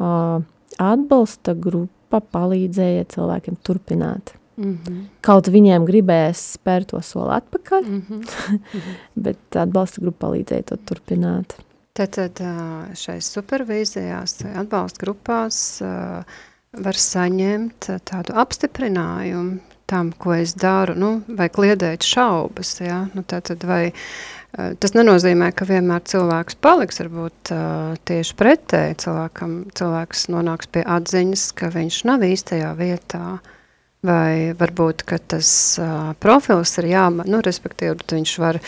Uh, 0.00 0.40
atbalsta 0.80 1.54
grupa 1.58 2.22
palīdzēja 2.32 3.10
cilvēkiem 3.12 3.58
turpināt. 3.66 4.34
Mm 4.56 4.78
-hmm. 4.84 5.04
Kaut 5.20 5.48
viņiem 5.48 5.86
gribējās 5.88 6.58
spērt 6.58 6.90
to 6.92 7.00
soli 7.00 7.32
atpakaļ, 7.38 7.82
mm 7.82 8.02
-hmm. 8.10 8.94
bet 9.14 9.56
atbalsta 9.56 10.00
grupa 10.00 10.26
palīdzēja 10.26 10.62
to 10.64 10.76
turpināt. 10.76 11.56
Tātad 11.92 12.40
šais 12.96 13.26
supervīzijās, 13.32 14.44
atbalsta 14.56 15.00
grupās 15.00 15.82
var 16.72 16.96
saņemt 16.96 17.90
tādu 18.04 18.32
apstiprinājumu 18.32 19.58
tam, 19.92 20.12
ko 20.12 20.32
es 20.34 20.54
daru, 20.56 20.94
nu, 20.96 21.10
vai 21.28 21.50
kliedēt 21.52 22.06
šaubas, 22.06 22.80
ja? 22.80 23.06
nu, 23.12 23.22
tātad 23.28 23.64
vai 23.68 23.92
tas 24.52 24.92
nenozīmē, 24.96 25.50
ka 25.56 25.66
vienmēr 25.68 26.04
cilvēks 26.08 26.58
paliks, 26.64 27.00
varbūt 27.00 27.52
uh, 27.52 27.94
tieši 28.08 28.36
pretēji 28.36 28.98
cilvēkam, 29.04 29.54
cilvēks 29.76 30.26
nonāks 30.32 30.68
pie 30.72 30.84
atziņas, 30.84 31.46
ka 31.56 31.70
viņš 31.72 32.00
nav 32.08 32.24
īstajā 32.28 32.72
vietā, 32.76 33.38
vai 34.02 34.52
varbūt, 34.58 35.04
tas 35.30 35.48
uh, 35.80 36.10
profils 36.22 36.74
ir 36.82 36.90
jāma, 36.90 37.26
nu, 37.28 37.40
respektīvi, 37.44 38.08
viņš 38.10 38.34
var 38.42 38.58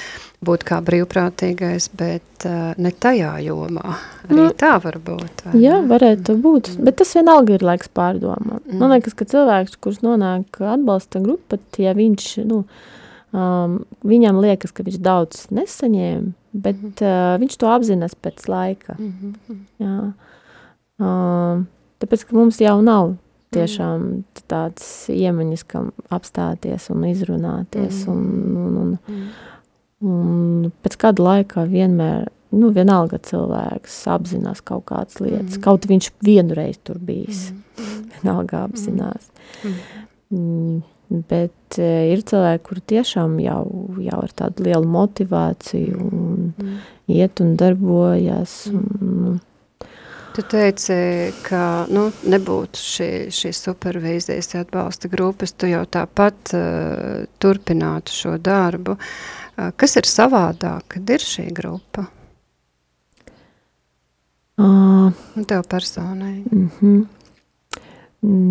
būt 0.44 0.64
kā 0.68 0.79
brīvprātīgais, 0.85 1.88
bet 1.97 2.47
uh, 2.47 2.73
ne 2.79 2.92
tajā 2.92 3.33
jomā. 3.47 3.97
Arī 4.29 4.38
nu, 4.38 4.49
tā 4.61 4.77
var 4.85 4.99
būt. 5.03 5.47
Jā, 5.59 5.81
ne? 5.81 5.88
varētu 5.90 6.37
būt, 6.38 6.75
mm. 6.75 6.85
bet 6.87 7.01
tas 7.01 7.14
vienalga 7.16 7.57
ir 7.57 7.64
laiks 7.66 7.90
pārdomām. 7.90 8.61
Mm. 8.62 8.79
Man 8.83 8.94
liekas, 8.94 9.16
ka 9.18 9.27
cilvēks, 9.29 9.79
kurš 9.83 10.05
nonāk 10.07 10.61
atbalsta 10.61 11.23
grupa, 11.25 11.59
ja 11.83 11.97
viņš, 11.97 12.37
nu, 12.51 12.64
Um, 13.35 13.81
viņam 14.07 14.37
liekas, 14.38 14.70
ka 14.70 14.85
viņš 14.87 15.01
daudz 15.03 15.38
nesaņēma, 15.51 16.29
bet 16.55 16.79
mm 16.79 17.01
uh, 17.03 17.33
viņš 17.42 17.57
to 17.59 17.66
apzinās 17.66 18.14
pēc 18.14 18.44
laika. 18.47 18.94
Mm 18.94 19.33
-hmm. 19.49 19.57
Jā. 19.83 20.12
Um, 21.03 21.64
tāpēc, 21.99 22.29
ka 22.29 22.37
mums 22.37 22.61
jau 22.62 22.77
nav 22.79 23.16
tiešām 23.55 24.07
tāds 24.51 24.87
iemaņas, 25.12 25.64
kam 25.71 25.90
apstāties 26.14 26.90
un 26.93 27.09
izrunāties. 27.09 28.05
Mm 28.07 28.12
-hmm. 28.12 28.57
un, 28.57 28.57
un, 28.57 28.77
un, 28.77 28.97
mm 29.09 29.27
un 30.05 30.73
pēc 30.85 30.97
kāda 31.01 31.23
laika 31.23 31.62
vienmēr, 31.64 32.27
nu, 32.53 32.69
vienalga 32.75 33.19
cilvēks 33.19 33.95
apzinās 34.07 34.61
kaut 34.61 34.85
kādas 34.90 35.21
lietas, 35.21 35.57
mm 35.57 35.62
kaut 35.62 35.87
viņš 35.88 36.11
vienreiz 36.21 36.79
tur 36.85 36.99
bijis, 36.99 37.53
mm 37.53 37.62
-hmm. 37.77 38.11
vienalga 38.23 38.64
apzinās. 38.64 39.31
Mm 39.64 39.71
mm, 40.31 40.83
Bet 41.09 41.79
e, 41.79 41.88
ir 42.14 42.23
cilvēki, 42.27 42.62
kuri 42.64 42.81
tiešām 42.95 43.37
jau, 43.43 43.64
jau 44.03 44.21
ar 44.25 44.33
tādu 44.33 44.64
lielu 44.67 44.88
motivāciju 44.88 46.01
un 46.01 46.53
mm. 46.57 46.79
iet 47.12 47.43
un 47.45 47.57
darbojas. 47.61 48.55
Mm. 48.73 49.38
Tu 50.35 50.42
teici, 50.51 50.94
ka 51.47 51.87
nu, 51.94 52.09
nebūtu 52.27 52.81
šī, 52.83 53.09
šīs 53.31 53.61
supervīzijas 53.68 54.49
atbalsta 54.59 55.07
grupas, 55.12 55.53
tu 55.55 55.68
jau 55.70 55.85
tāpat 55.87 56.55
uh, 56.59 57.20
turpinātu 57.38 58.11
šo 58.11 58.33
darbu. 58.42 58.97
Uh, 58.99 59.68
kas 59.79 59.94
ir 60.01 60.09
savādāk, 60.11 60.88
kad 60.97 61.12
ir 61.14 61.23
šī 61.23 61.44
grupa? 61.55 62.09
Uh, 64.59 65.14
Tev 65.47 65.62
personai. 65.70 66.42
Mm 66.51 66.70
-hmm. 66.81 67.07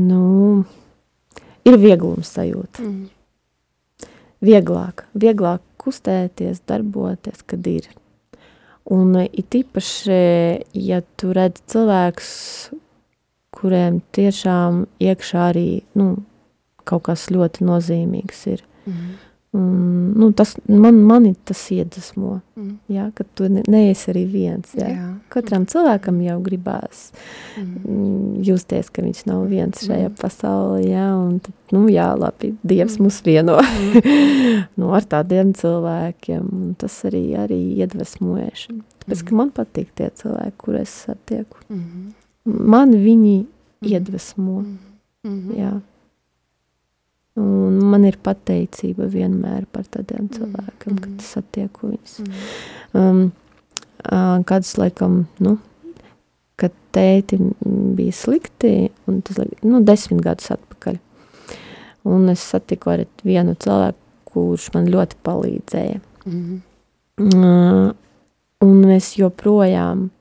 Nu, 0.08 0.64
ir 1.66 1.78
vieglums 1.78 2.32
sajūta. 2.38 2.80
Mm. 2.80 3.10
Vieglāk, 4.44 5.04
vieglāk 5.16 5.62
kustēties, 5.78 6.62
darboties, 6.68 7.44
kad 7.48 7.68
ir. 7.68 7.88
Un 8.92 9.16
it 9.24 9.56
īpaši, 9.56 10.16
ja 10.76 11.00
tu 11.16 11.32
redz 11.36 11.62
cilvēkus, 11.72 12.32
kuriem 13.56 14.02
tiešām 14.16 14.84
iekšā 15.00 15.46
arī 15.54 15.68
nu, 15.96 16.18
kaut 16.84 17.06
kas 17.08 17.30
ļoti 17.32 17.64
nozīmīgs 17.68 18.42
ir. 18.52 18.66
Mm. 18.84 19.14
Un, 19.54 20.14
nu, 20.18 20.32
tas 20.34 20.56
man, 20.66 20.96
mani 21.06 21.36
tas 21.46 21.60
iedvesmo, 21.72 22.40
mm. 22.58 22.70
ja, 22.90 23.12
ka 23.14 23.22
tu 23.38 23.46
ne, 23.54 23.62
neesi 23.70 24.08
arī 24.10 24.24
viens. 24.26 24.72
Ja. 24.74 24.88
Jā. 24.90 25.10
Katram 25.30 25.68
cilvēkam 25.70 26.18
jau 26.26 26.40
gribās 26.42 27.04
mm. 27.62 28.42
justies, 28.48 28.90
ka 28.90 29.06
viņš 29.06 29.22
nav 29.30 29.44
viens 29.52 29.84
šajā 29.86 30.08
mm. 30.10 30.16
pasaulē. 30.18 30.80
Ja, 30.88 31.06
un, 31.20 31.38
tad, 31.46 31.54
nu, 31.76 31.84
jā, 31.94 32.08
labi, 32.18 32.56
Dievs 32.66 32.98
mm. 32.98 33.06
mūs 33.06 33.22
vieno 33.30 33.60
mm. 33.62 34.10
nu, 34.82 34.90
ar 34.98 35.06
tādiem 35.14 35.54
cilvēkiem. 35.62 36.50
Tas 36.82 36.98
arī, 37.12 37.24
arī 37.46 37.62
iedvesmojuši. 37.86 38.80
Tāpēc, 39.04 39.20
mm. 39.20 39.30
ka 39.30 39.38
man 39.38 39.54
patīk 39.54 39.94
tie 40.02 40.10
cilvēki, 40.18 40.60
kur 40.66 40.82
es 40.82 40.98
satieku. 41.06 41.62
Mm. 41.70 42.14
Man 42.50 42.98
viņi 43.06 43.38
mm. 43.44 43.94
iedvesmo. 43.94 44.64
Mm. 45.30 45.58
Jā. 45.62 45.76
Un 47.40 47.80
man 47.90 48.04
ir 48.06 48.20
pateicība 48.22 49.08
vienmēr 49.10 49.64
par 49.74 49.88
tādiem 49.90 50.28
mm, 50.28 50.34
cilvēkiem, 50.36 50.92
mm. 50.94 51.00
kad 51.02 51.24
es 51.24 51.30
satieku 51.34 51.90
viņus. 51.90 52.20
Mm. 52.22 52.44
Um, 53.00 53.24
kāds 54.46 54.76
laikam, 54.78 55.24
nu, 55.42 55.56
kad 56.62 56.76
tēti 56.94 57.40
bija 57.98 58.14
slikti, 58.14 58.92
un 59.10 59.24
tas, 59.26 59.42
nu, 59.66 59.82
desmit 59.82 60.22
gadus 60.22 60.54
atpakaļ. 60.54 61.02
Un 62.14 62.30
es 62.30 62.44
satiku 62.54 62.94
arī 62.94 63.08
vienu 63.26 63.56
cilvēku, 63.58 63.98
kurš 64.30 64.70
man 64.76 64.92
ļoti 64.94 65.18
palīdzēja. 65.26 66.00
Mm. 66.30 66.62
Uh, 67.24 67.90
un 68.66 68.94
es 68.94 69.14
joprojām 69.18 70.12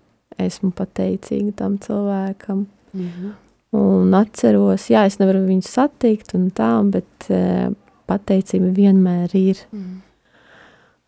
esmu 0.41 0.73
pateicīga 0.77 1.59
tam 1.61 1.77
cilvēkam. 1.83 2.67
Mm. 2.97 3.33
Un 3.73 4.13
atceros, 4.13 4.91
jā, 4.93 5.07
es 5.09 5.17
nevaru 5.21 5.47
viņu 5.47 5.65
satikt 5.65 6.35
un 6.37 6.51
tā, 6.53 6.75
bet 6.93 7.29
uh, 7.33 7.73
pateicība 8.11 8.69
vienmēr 8.77 9.33
ir. 9.39 9.63
Mm. 9.73 10.01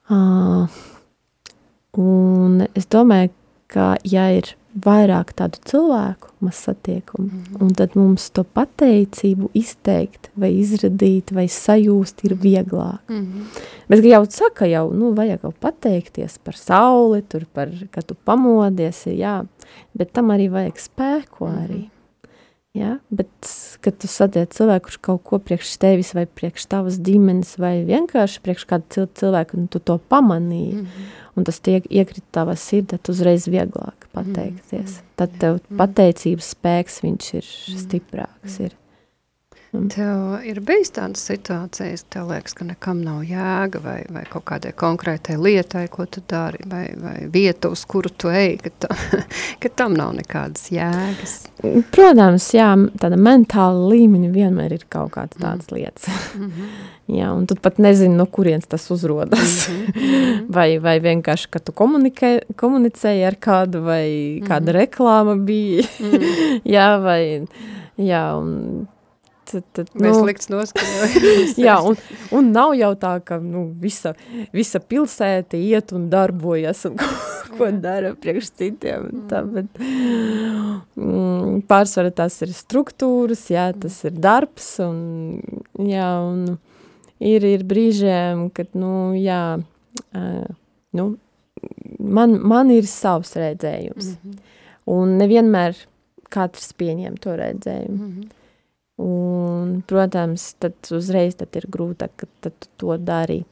Uh, 0.08 0.82
un 2.00 2.64
es 2.72 2.88
domāju, 2.88 3.34
ka 3.72 3.94
ja 4.08 4.30
ir 4.32 4.54
vairāk 4.84 5.30
tādu 5.38 5.60
cilvēku, 5.68 6.32
mēs 6.44 6.64
satiekam, 6.66 7.28
mm. 7.28 7.60
un 7.62 7.70
tad 7.78 7.94
mums 7.98 8.26
to 8.34 8.42
pateicību 8.56 9.52
izteikt 9.56 10.30
vai 10.40 10.50
izradīt 10.58 11.30
vai 11.36 11.46
sajūst 11.52 12.24
ir 12.26 12.34
vieglāk. 12.40 13.04
Mm. 13.12 13.46
Bet 13.92 14.04
jau 14.08 14.24
saka 14.32 14.68
jau, 14.70 14.88
nu, 14.96 15.12
vajag 15.16 15.46
jau 15.46 15.52
pateikties 15.62 16.40
par 16.42 16.58
sauli, 16.58 17.22
tur 17.28 17.46
par, 17.54 17.72
ka 17.94 18.02
tu 18.02 18.16
pamodies, 18.26 19.04
jā, 19.12 19.42
bet 19.94 20.14
tam 20.16 20.32
arī 20.34 20.48
vajag 20.52 20.80
spēku 20.88 21.50
arī. 21.52 21.84
Mm. 21.84 21.93
Ja? 22.74 22.96
Bet, 23.14 23.30
kad 23.84 24.00
tu 24.02 24.08
satiec 24.10 24.54
cilvēku, 24.56 24.88
kurš 24.88 24.98
kaut 25.06 25.22
ko 25.28 25.38
priekš 25.38 25.76
tevis 25.78 26.10
vai 26.16 26.24
priekš 26.26 26.66
tavas 26.72 26.98
ģimenes 27.06 27.54
vai 27.62 27.76
vienkārši 27.86 28.42
priekš 28.42 28.66
kādu 28.70 29.06
cilvēku, 29.14 29.60
un 29.60 29.68
tu 29.70 29.78
to 29.78 30.00
pamanīji, 30.10 30.74
mm 30.74 30.86
-hmm. 30.86 31.12
un 31.36 31.44
tas 31.44 31.60
tiek 31.60 31.86
iekrit 31.90 32.24
tavā 32.34 32.56
sirdī, 32.58 32.96
tad 32.96 33.08
uzreiz 33.14 33.46
vieglāk 33.46 34.08
pateikties. 34.12 34.90
Mm 34.90 34.96
-hmm. 34.96 35.12
Tad 35.16 35.38
tev 35.38 35.60
pateicības 35.76 36.54
spēks 36.54 37.02
viņš 37.02 37.34
ir 37.34 37.44
stiprāks. 37.78 38.60
Ir. 38.60 38.74
Mm. 39.74 39.88
Tev 39.90 40.44
ir 40.46 40.60
bijis 40.62 40.92
tādas 40.94 41.24
situācijas, 41.26 42.04
tev 42.12 42.28
liekas, 42.30 42.54
ka 42.54 42.66
nekam 42.68 43.00
nav 43.02 43.24
jēga 43.26 43.80
vai, 43.82 43.96
vai 44.14 44.22
kaut 44.30 44.44
kādai 44.46 44.70
konkrētai 44.78 45.34
lietai, 45.34 45.88
ko 45.90 46.06
tu 46.06 46.22
dari, 46.30 46.62
vai, 46.70 46.84
vai 46.94 47.16
vieta, 47.32 47.72
uz 47.74 47.82
kuru 47.90 48.12
tu 48.14 48.30
ej, 48.30 48.54
ka, 48.62 48.70
ta, 48.84 48.94
ka 49.62 49.72
tam 49.74 49.96
nav 49.98 50.14
nekādas 50.14 50.70
jēgas. 50.70 51.34
Protams, 51.90 52.52
jā, 52.54 52.70
tāda 53.02 53.18
mentāla 53.18 53.90
līmeņa 53.90 54.30
vienmēr 54.36 54.76
ir 54.78 54.86
kaut 54.86 55.16
kādas 55.18 55.42
tādas 55.42 55.66
mm. 55.66 55.74
lietas. 55.80 56.06
Mm 56.38 56.46
-hmm. 56.46 56.70
jā, 57.18 57.34
un 57.34 57.46
tu 57.50 57.58
pat 57.58 57.82
nezini, 57.82 58.14
no 58.14 58.26
kurienes 58.26 58.70
tas 58.70 58.90
uzrodas. 58.90 59.68
Mm 59.68 59.84
-hmm. 59.86 60.46
vai, 60.56 60.78
vai 60.78 61.00
vienkārši, 61.00 61.50
ka 61.50 61.58
tu 61.58 61.72
komunicēji 61.72 63.26
ar 63.26 63.34
kādu, 63.34 63.82
vai 63.82 64.40
kāda 64.46 64.60
mm 64.60 64.68
-hmm. 64.68 64.80
reklāma 64.80 65.36
bija. 65.44 65.82
Mm 66.00 66.10
-hmm. 66.10 66.60
jā, 66.64 67.02
vai, 67.02 67.46
jā, 67.98 68.38
un 68.38 68.86
tad, 69.50 69.64
tad, 69.76 69.90
Mēs 69.94 70.16
nu, 70.16 70.24
likts 70.28 70.50
noskaņojums. 70.52 71.54
jā, 71.66 71.76
un, 71.86 71.98
un 72.34 72.50
nav 72.54 72.74
jau 72.78 72.90
tā, 73.00 73.14
ka 73.26 73.38
nu, 73.42 73.66
visa, 73.80 74.14
visa 74.54 74.80
pilsēta 74.80 75.58
iet 75.60 75.94
un 75.96 76.08
darbojas 76.12 76.84
un 76.88 76.96
ko, 77.00 77.10
ko 77.58 77.70
dara 77.82 78.14
priekš 78.18 78.52
citiem. 78.60 79.08
Tā, 79.30 79.42
bet, 79.46 79.80
mm, 79.80 81.64
pārsvara 81.70 82.12
tas 82.14 82.40
ir 82.46 82.54
struktūras, 82.56 83.46
jā, 83.52 83.70
tas 83.78 84.00
ir 84.08 84.16
darbs 84.18 84.70
un, 84.84 84.98
jā, 85.78 86.10
un 86.24 86.56
ir, 87.20 87.48
ir 87.54 87.66
brīžiem, 87.68 88.48
kad, 88.54 88.72
nu, 88.78 89.12
jā, 89.18 89.42
uh, 89.60 90.46
nu, 90.94 91.10
man, 91.98 92.38
man 92.42 92.70
ir 92.74 92.88
savs 92.90 93.36
redzējums. 93.38 94.14
Mm 94.14 94.30
-hmm. 94.30 94.40
Un 94.84 95.18
nevienmēr 95.18 95.76
katrs 96.34 96.72
pieņem 96.72 97.16
to 97.20 97.36
redzējumu. 97.36 97.96
Mm 97.96 98.10
-hmm. 98.12 98.43
Un, 99.02 99.80
protams, 99.90 100.52
tad 100.62 100.76
uzreiz 100.94 101.34
tad 101.40 101.56
ir 101.58 101.66
grūtāk, 101.70 102.12
ka 102.16 102.26
tu 102.46 102.70
to 102.78 102.98
dari. 102.98 103.42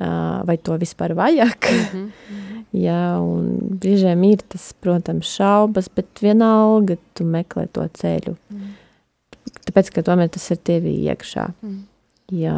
Vai 0.00 0.56
to 0.62 0.76
vispār 0.80 1.14
vajag? 1.16 1.70
Mm 1.70 1.86
-hmm. 1.92 2.64
Jā, 2.72 3.18
un 3.18 3.58
brīžiem 3.80 4.24
ir 4.24 4.38
tas, 4.48 4.72
protams, 4.72 5.26
šaubas, 5.26 5.88
bet 5.88 6.06
vienalga 6.22 6.96
tu 7.14 7.24
meklē 7.24 7.66
to 7.72 7.82
ceļu. 7.82 8.36
Mm. 8.50 8.68
Tāpēc, 9.66 9.90
ka 9.90 10.02
tomēr 10.02 10.28
tas 10.28 10.50
ir 10.50 10.56
tevi 10.56 10.94
iekšā. 11.04 11.50
Mm 11.62 11.90
ja 12.30 12.56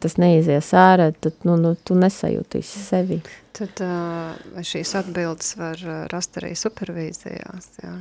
tas 0.00 0.16
neizies 0.20 0.72
ārā, 0.76 1.10
tad 1.12 1.46
nu, 1.46 1.56
nu, 1.60 1.74
tu 1.74 1.96
nesajūtīsi 1.98 2.82
sevi. 2.86 3.20
Tad 3.56 3.82
uh, 3.84 4.62
šīs 4.64 4.94
atbildes 5.02 5.56
var 5.60 5.82
rast 6.12 6.38
arī 6.40 6.54
supervīzijās, 6.58 7.68
jā, 7.82 7.94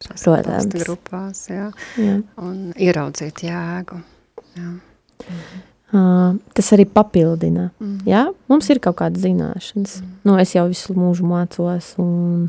Protams. 0.00 0.70
grupās, 0.84 1.48
jā, 1.50 1.70
jā. 2.00 2.20
un 2.40 2.70
ieraudzīt 2.76 3.44
jēgu. 3.44 4.00
Jā. 4.56 4.70
Mhm. 4.70 5.66
Uh, 5.90 6.36
tas 6.54 6.68
arī 6.70 6.84
papildina. 6.86 7.72
Mm. 7.82 7.96
Ja? 8.06 8.28
Mums 8.46 8.68
ir 8.70 8.78
kaut 8.78 9.00
kāda 9.00 9.18
zināšanas. 9.18 9.96
Mm. 9.98 10.12
Nu, 10.22 10.36
es 10.38 10.52
jau 10.54 10.68
visu 10.70 10.94
mūžu 10.94 11.26
mācos, 11.26 11.88
un 11.98 12.44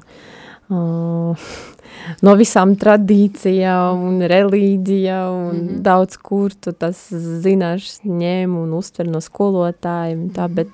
uh, 0.70 1.48
no 2.26 2.36
visām 2.38 2.76
tradīcijām 2.78 4.06
un 4.12 4.22
reliģijām 4.30 5.40
un 5.40 5.56
mm 5.56 5.64
-hmm. 5.64 5.82
daudz 5.90 6.20
kur 6.22 6.54
tu 6.54 6.72
tas 6.72 7.02
zināšanas 7.12 8.06
ņem 8.06 8.56
un 8.62 8.78
uztver 8.78 9.10
no 9.10 9.22
skolotājiem, 9.22 10.30
tā, 10.30 10.46
mhm. 10.46 10.56
bet 10.56 10.70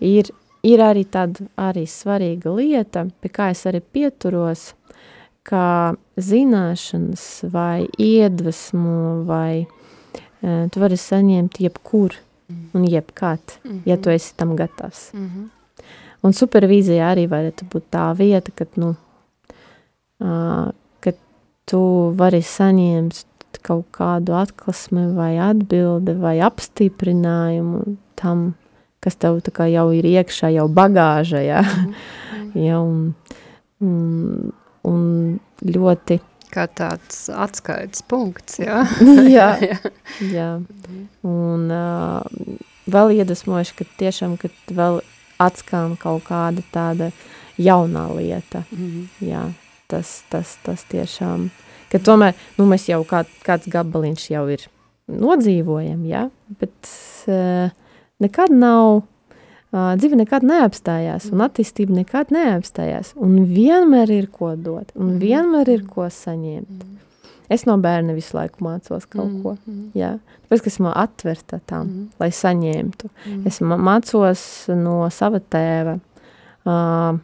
ir, 0.00 0.32
ir 0.62 0.80
arī 0.80 1.04
tāda 1.04 1.44
arī 1.56 1.84
svarīga 1.84 2.56
lieta, 2.56 3.06
pie 3.20 3.28
kā 3.28 3.50
es 3.50 3.66
arī 3.66 3.82
pieturos, 3.92 4.72
kā 5.44 5.94
zināšanas 6.18 7.24
vai 7.52 7.86
iedvesmu 7.98 9.24
vai 9.28 9.64
e, 9.64 10.68
tu 10.72 10.80
vari 10.80 10.98
saņemt 10.98 11.60
jebkur 11.62 12.16
mm. 12.48 12.64
un 12.74 12.84
jebkad, 12.84 13.40
mm 13.64 13.70
-hmm. 13.70 13.80
ja 13.84 13.96
tu 13.96 14.10
esi 14.10 14.34
tam 14.36 14.56
gatavs. 14.56 15.12
Mm 15.12 15.26
-hmm. 15.26 15.48
Un 16.22 16.32
supervīzija 16.32 17.14
arī 17.14 17.28
varētu 17.28 17.68
būt 17.72 17.84
tā 17.94 18.16
vieta, 18.18 18.50
kad, 18.54 18.68
nu, 18.76 18.94
ka 21.00 21.12
tu 21.64 21.82
vari 22.18 22.42
saņemt 22.42 23.24
kaut 23.62 23.86
kādu 23.92 24.34
atklāsmi 24.38 25.14
vai 25.16 25.38
atbildi 25.38 26.14
vai 26.20 26.38
apstiprinājumu 26.46 27.96
tam, 28.18 28.54
kas 29.00 29.16
tev 29.16 29.40
jau 29.44 29.90
ir 29.92 30.04
iekšā, 30.04 30.50
jau 30.54 30.68
bagāža, 30.68 31.42
ja? 31.42 31.62
mm 31.62 31.94
-hmm. 31.94 32.64
ja, 32.66 32.80
un, 32.80 33.14
un, 33.80 34.52
un 34.88 35.38
ļoti 35.64 36.18
kā 36.52 36.64
tāds 36.72 37.26
atskaites 37.28 38.02
punkts, 38.08 38.58
jā. 38.62 38.82
jā, 39.36 39.50
jā. 40.32 40.50
Un 41.28 41.68
uh, 41.68 42.56
vēl 42.88 43.18
iedvesmojuši, 43.20 43.78
ka 43.78 43.88
tiešām, 44.00 44.38
kad 44.40 44.74
vēl 44.74 45.02
atskan 45.38 45.94
kaut 46.00 46.26
kāda 46.26 46.64
tāda 46.74 47.12
jaunā 47.58 48.08
lieta, 48.16 48.64
mm 48.70 48.84
-hmm. 48.84 49.28
jā 49.28 49.46
tas, 49.88 50.22
tas, 50.28 50.56
tas 50.62 50.84
tiešām, 50.90 51.48
ka 51.92 52.00
tomēr, 52.04 52.36
nu, 52.58 52.66
mēs 52.68 52.88
jau 52.90 53.00
kā, 53.08 53.24
kāds 53.46 53.68
gabaliņš 53.72 54.30
jau 54.34 54.44
ir 54.52 54.66
nodzīvojam, 55.08 56.04
ja, 56.08 56.26
bet 56.60 56.90
uh, 57.32 57.72
nekad 58.20 58.52
nav, 58.52 59.02
dzīve 59.72 60.16
nekad 60.16 60.46
neapstājās, 60.48 61.28
un 61.32 61.42
attīstība 61.44 62.00
nekad 62.00 62.32
neapstājās, 62.34 63.12
un 63.20 63.42
vienmēr 63.50 64.12
ir 64.14 64.30
ko 64.32 64.54
dot, 64.56 64.94
un 64.96 65.14
mhm. 65.14 65.18
vienmēr 65.24 65.74
ir 65.76 65.84
ko 65.88 66.08
saņemt. 66.12 66.70
Mhm. 66.78 66.94
Es 67.48 67.64
no 67.64 67.78
bērna 67.80 68.12
visu 68.12 68.36
laiku 68.36 68.60
mācos 68.64 69.06
kaut 69.08 69.38
ko, 69.42 69.54
-hmm. 69.56 69.86
jā. 69.96 70.18
Tāpēc, 70.44 70.62
ka 70.64 70.68
esmu 70.68 70.90
atverta 70.92 71.60
tam, 71.64 72.10
lai 72.20 72.28
saņemtu. 72.28 73.08
Es 73.48 73.60
mācos 73.64 74.42
no 74.68 75.08
sava 75.08 75.40
tēva, 75.40 75.96
uh, 76.68 77.16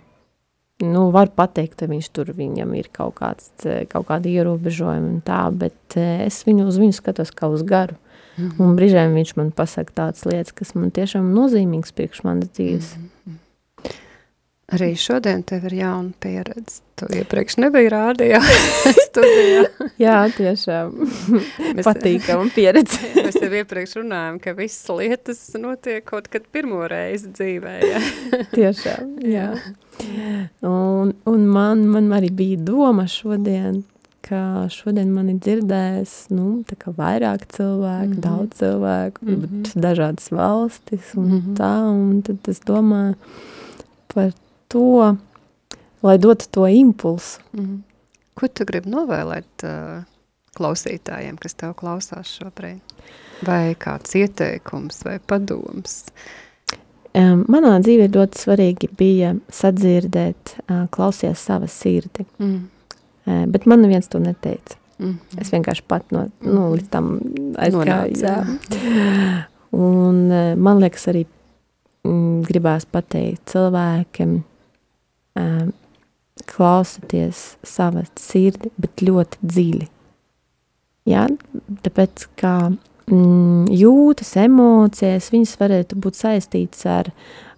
nu, 0.84 1.02
var 1.14 1.30
pateikt, 1.36 1.76
ka 1.80 1.88
viņš 1.90 2.08
tur 2.16 2.32
viņam 2.36 2.72
ir 2.78 2.88
kaut, 2.92 3.14
kāds, 3.20 3.50
kaut 3.92 4.08
kāda 4.08 4.30
ierobežojuma 4.30 5.12
un 5.12 5.20
tā, 5.24 5.42
bet 5.52 5.96
es 5.96 6.42
viņu 6.48 6.68
uz 6.72 6.80
viņu 6.80 6.96
skatos 6.96 7.32
kā 7.34 7.48
uz 7.52 7.62
garu. 7.62 7.96
Mm 8.36 8.50
-hmm. 8.50 8.64
Un 8.64 8.76
brīžiem 8.76 9.14
viņš 9.14 9.36
man 9.36 9.50
pasaka 9.50 9.92
tādas 9.94 10.24
lietas, 10.26 10.52
kas 10.52 10.74
man 10.74 10.90
tiešām 10.90 11.32
nozīmīgas 11.34 11.92
priekš 11.92 12.22
manas 12.24 12.48
dzīves. 12.48 12.96
Mm 12.96 13.02
-hmm. 13.02 13.40
Arī 14.72 14.94
šodien 14.96 15.42
tev 15.44 15.66
ir 15.68 15.74
jauna 15.74 16.10
pieredze. 16.20 16.80
Tu 16.96 17.06
iepriekš 17.18 17.58
nebija 17.60 17.90
rādījā 17.92 18.40
studijā. 19.06 19.64
Jā, 20.00 20.16
tiešām. 20.32 20.94
Mēs, 21.76 21.84
Patīkama 21.84 22.48
pieredze. 22.54 22.98
mēs 23.18 23.36
tev 23.36 23.52
iepriekš 23.60 23.98
runājam, 24.00 24.38
ka 24.40 24.54
visas 24.56 24.88
lietas 24.88 25.42
notiek 25.60 26.04
kaut 26.08 26.30
kad 26.32 26.46
pirmo 26.52 26.80
reizi 26.88 27.28
dzīvē. 27.34 27.74
Jā. 27.90 28.00
tiešām, 28.54 29.12
jā. 29.20 29.50
jā. 30.00 30.46
Un, 30.64 31.12
un 31.28 31.46
man, 31.46 31.84
man 31.90 32.08
arī 32.16 32.32
bija 32.32 32.62
doma 32.64 33.04
šodien, 33.10 33.82
ka 34.24 34.68
šodien 34.72 35.10
man 35.12 35.28
ir 35.32 35.40
dzirdējis 35.44 36.14
nu, 36.32 36.62
vairāk 36.96 37.44
cilvēku, 37.52 38.08
mm 38.08 38.14
-hmm. 38.14 38.22
daudz 38.24 38.58
cilvēku, 38.60 39.24
mm 39.24 39.34
-hmm. 39.34 39.80
dažādas 39.86 40.30
valstis 40.30 41.14
un 41.14 41.28
mm 41.28 41.40
-hmm. 41.40 41.56
tā. 41.58 41.74
Un 41.90 42.22
tad 42.22 42.48
es 42.48 42.60
domāju 42.60 43.14
par 44.14 44.32
to, 44.68 45.16
lai 46.02 46.18
dotu 46.18 46.46
to 46.50 46.66
impulsu. 46.68 47.40
Mm 47.52 47.64
-hmm. 47.64 47.78
Ko 48.34 48.48
tu 48.48 48.64
gribi 48.64 48.90
novēlēt 48.90 49.64
uh, 49.64 50.02
klausītājiem, 50.56 51.36
kas 51.36 51.54
tev 51.54 51.74
klausās 51.74 52.38
šobrīd? 52.38 52.80
Vai 53.46 53.74
kāds 53.74 54.14
ieteikums 54.14 55.04
vai 55.04 55.18
padoms? 55.18 56.04
Um, 57.14 57.44
manā 57.48 57.78
dzīvē 57.78 58.08
ļoti 58.10 58.38
svarīgi 58.38 58.88
bija 58.98 59.34
sadzirdēt, 59.48 60.56
uh, 60.70 60.88
klausies 60.90 61.38
sava 61.38 61.66
sirdi. 61.66 62.26
Mm. 62.38 62.73
Uh, 63.24 63.44
bet 63.50 63.68
man 63.70 63.84
neviens 63.84 64.10
to 64.12 64.20
neteica. 64.22 64.78
Mm. 65.00 65.16
Es 65.42 65.50
vienkārši 65.50 65.84
pat 65.90 66.12
no, 66.14 66.26
nu, 66.44 66.68
līdz 66.76 66.90
tam 66.92 67.16
aizgāju. 67.60 68.20
Jā. 68.20 68.36
Un 69.74 70.20
uh, 70.30 70.52
man 70.60 70.82
liekas 70.82 71.08
arī 71.10 71.24
mm, 72.06 72.44
gribās 72.48 72.86
pateikt 72.86 73.48
cilvēkiem, 73.54 74.36
um, 75.40 75.72
klausieties 76.50 77.42
savā 77.66 78.04
sirdi, 78.20 78.70
bet 78.80 79.02
ļoti 79.04 79.40
dziļi. 79.42 79.88
Jā, 81.10 81.26
tāpēc, 81.84 82.28
kā 82.40 82.54
mm, 82.70 83.66
jūtas, 83.76 84.32
emocijas, 84.40 85.28
viņas 85.34 85.58
varētu 85.60 85.98
būt 86.00 86.16
saistītas 86.16 86.86
ar 86.88 87.10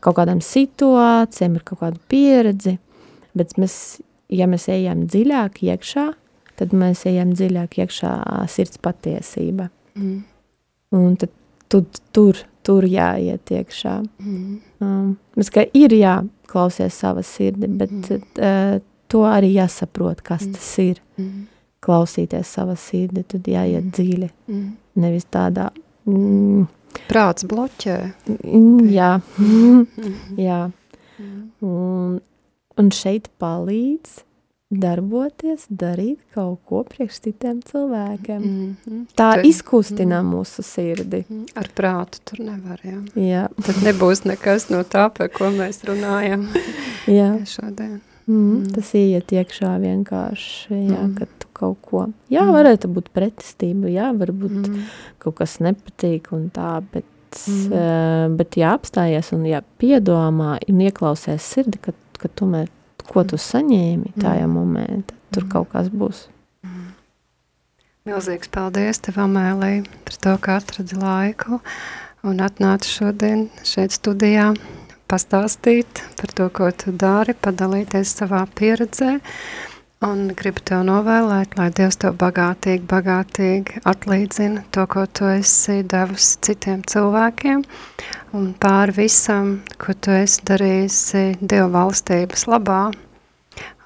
kaut 0.03 0.19
kādām 0.19 0.43
situācijām, 0.45 1.59
ar 1.59 1.67
kaut 1.67 1.83
kādu 1.85 2.03
pieredzi, 2.11 2.77
bet 3.39 3.55
mēs, 3.61 4.01
ja 4.33 4.49
mēs 4.51 4.69
ejam 4.73 5.07
dziļāk 5.11 5.63
iekšā, 5.67 6.07
tad 6.57 6.77
mēs 6.77 7.05
ejam 7.09 7.35
dziļāk 7.37 7.81
iekšā 7.85 8.13
sirds 8.53 8.81
patiesība. 8.83 9.69
Mm. 9.99 10.21
Un 10.97 11.17
tad 11.21 11.33
tu, 11.73 11.83
tur, 12.17 12.39
tur 12.67 12.87
jāiet 12.89 13.53
iekšā. 13.53 13.99
Mm. 14.23 14.61
Um, 14.85 15.11
mēs 15.37 15.51
kā 15.53 15.67
ir 15.77 15.95
jāklausies 15.97 16.97
sava 16.97 17.25
sirdi, 17.27 17.69
bet 17.69 17.93
mm. 17.93 18.33
uh, 18.39 18.79
to 19.13 19.27
arī 19.29 19.53
jāsaprot, 19.57 20.25
kas 20.25 20.47
mm. 20.47 20.57
tas 20.57 20.73
ir. 20.85 21.05
Mm 21.21 21.45
klausīties 21.87 22.55
savā 22.57 22.77
sirdī, 22.79 23.25
tad 23.29 23.47
jāiet 23.51 23.85
mm. 23.85 23.93
dziļi. 23.95 24.31
Mm. 24.51 24.71
Nevis 25.03 25.29
tādā. 25.33 25.71
Mm, 26.09 26.67
Prāts 27.11 27.47
bloķē. 27.49 27.97
Mm, 28.33 28.87
jā, 28.95 29.11
jā. 30.49 30.61
Mm. 31.21 31.43
Un, 31.67 32.17
un 32.81 32.93
šeit 32.95 33.29
palīdz 33.41 34.23
darboties, 34.71 35.69
darīt 35.71 36.19
kaut 36.35 36.59
ko 36.67 36.83
priekš 36.89 37.21
citiem 37.29 37.61
cilvēkiem. 37.63 38.43
Mm 38.43 38.77
-hmm. 38.87 39.05
Tā 39.15 39.35
Te, 39.35 39.49
izkustina 39.49 40.23
mm. 40.23 40.35
mūsu 40.35 40.63
sirdi. 40.63 41.25
Mm. 41.29 41.47
Ar 41.55 41.71
prātu 41.77 42.19
tur 42.25 42.41
nevar, 42.41 42.81
jā. 42.83 42.99
jā. 43.15 43.47
Tad 43.67 43.77
nebūs 43.87 44.25
nekas 44.27 44.71
no 44.71 44.83
tā, 44.83 45.09
par 45.19 45.29
ko 45.29 45.51
mēs 45.55 45.85
runājam 45.87 46.49
jā. 47.07 47.47
šodien. 47.47 48.01
Mm, 48.27 48.35
mm. 48.35 48.71
Tas 48.75 48.95
iet 48.99 49.33
iekšā 49.33 49.77
vienkārši, 49.79 50.75
jā, 50.75 51.03
mm. 51.03 51.15
kad 51.15 51.29
tu 51.39 51.47
kaut 51.53 51.79
ko. 51.87 52.07
Jā, 52.29 52.43
mm. 52.43 52.55
varētu 52.59 52.89
būt 52.91 53.13
pretestība, 53.15 53.89
jā, 53.89 54.11
varbūt 54.19 54.67
mm. 54.67 54.81
kaut 55.23 55.37
kas 55.39 55.61
nepatīk 55.63 56.33
un 56.35 56.49
tā, 56.51 56.81
bet, 56.93 57.07
mm. 57.47 57.71
uh, 57.71 58.37
bet 58.37 58.59
jāapstājies 58.59 59.31
un 59.37 59.47
jāpiedomā 59.47 60.57
un 60.59 60.83
ieklausies 60.89 61.47
sirdi, 61.55 61.79
ka, 61.79 61.95
ka 62.27 62.33
tomēr, 62.43 62.71
ko 63.07 63.23
tu 63.23 63.39
saņēmi 63.39 64.17
tajā 64.19 64.47
mm. 64.47 64.55
momentā, 64.59 65.15
tur 65.31 65.47
mm. 65.47 65.51
kaut 65.53 65.71
kas 65.73 65.91
būs. 65.95 66.27
Mm. 66.67 66.89
Milzīgs 68.11 68.51
paldies 68.51 69.03
tev, 69.03 69.21
Amēlī, 69.23 69.85
par 70.07 70.19
to, 70.23 70.35
ka 70.43 70.59
atradi 70.61 70.99
laiku 70.99 71.61
un 72.27 72.43
atnāci 72.43 72.91
šodien 72.91 73.47
šeit 73.67 73.95
studijā 73.95 74.51
pastāstīt 75.07 76.03
par 76.19 76.35
to, 76.35 76.49
ko 76.51 76.73
tu 76.75 76.95
dari, 76.95 77.37
padalīties 77.39 78.17
savā 78.19 78.43
pieredzē. 78.59 79.21
Un 80.05 80.27
gribu 80.37 80.61
tev 80.61 80.83
novēlēt, 80.85 81.55
lai 81.57 81.71
Dievs 81.73 81.97
tev 82.03 82.19
bagātīgi, 82.21 82.83
bagātīgi 82.85 83.81
atlīdzina 83.89 84.67
to, 84.69 84.83
ko 84.93 85.07
tu 85.09 85.25
esi 85.31 85.79
devusi 85.89 86.37
citiem 86.45 86.83
cilvēkiem 86.85 87.63
un 88.37 88.51
pāri 88.61 88.93
visam, 88.99 89.63
ko 89.81 89.95
tu 89.97 90.13
esi 90.13 90.45
darījusi 90.51 91.23
Dieva 91.41 91.71
valstības 91.79 92.45
labā. 92.45 92.83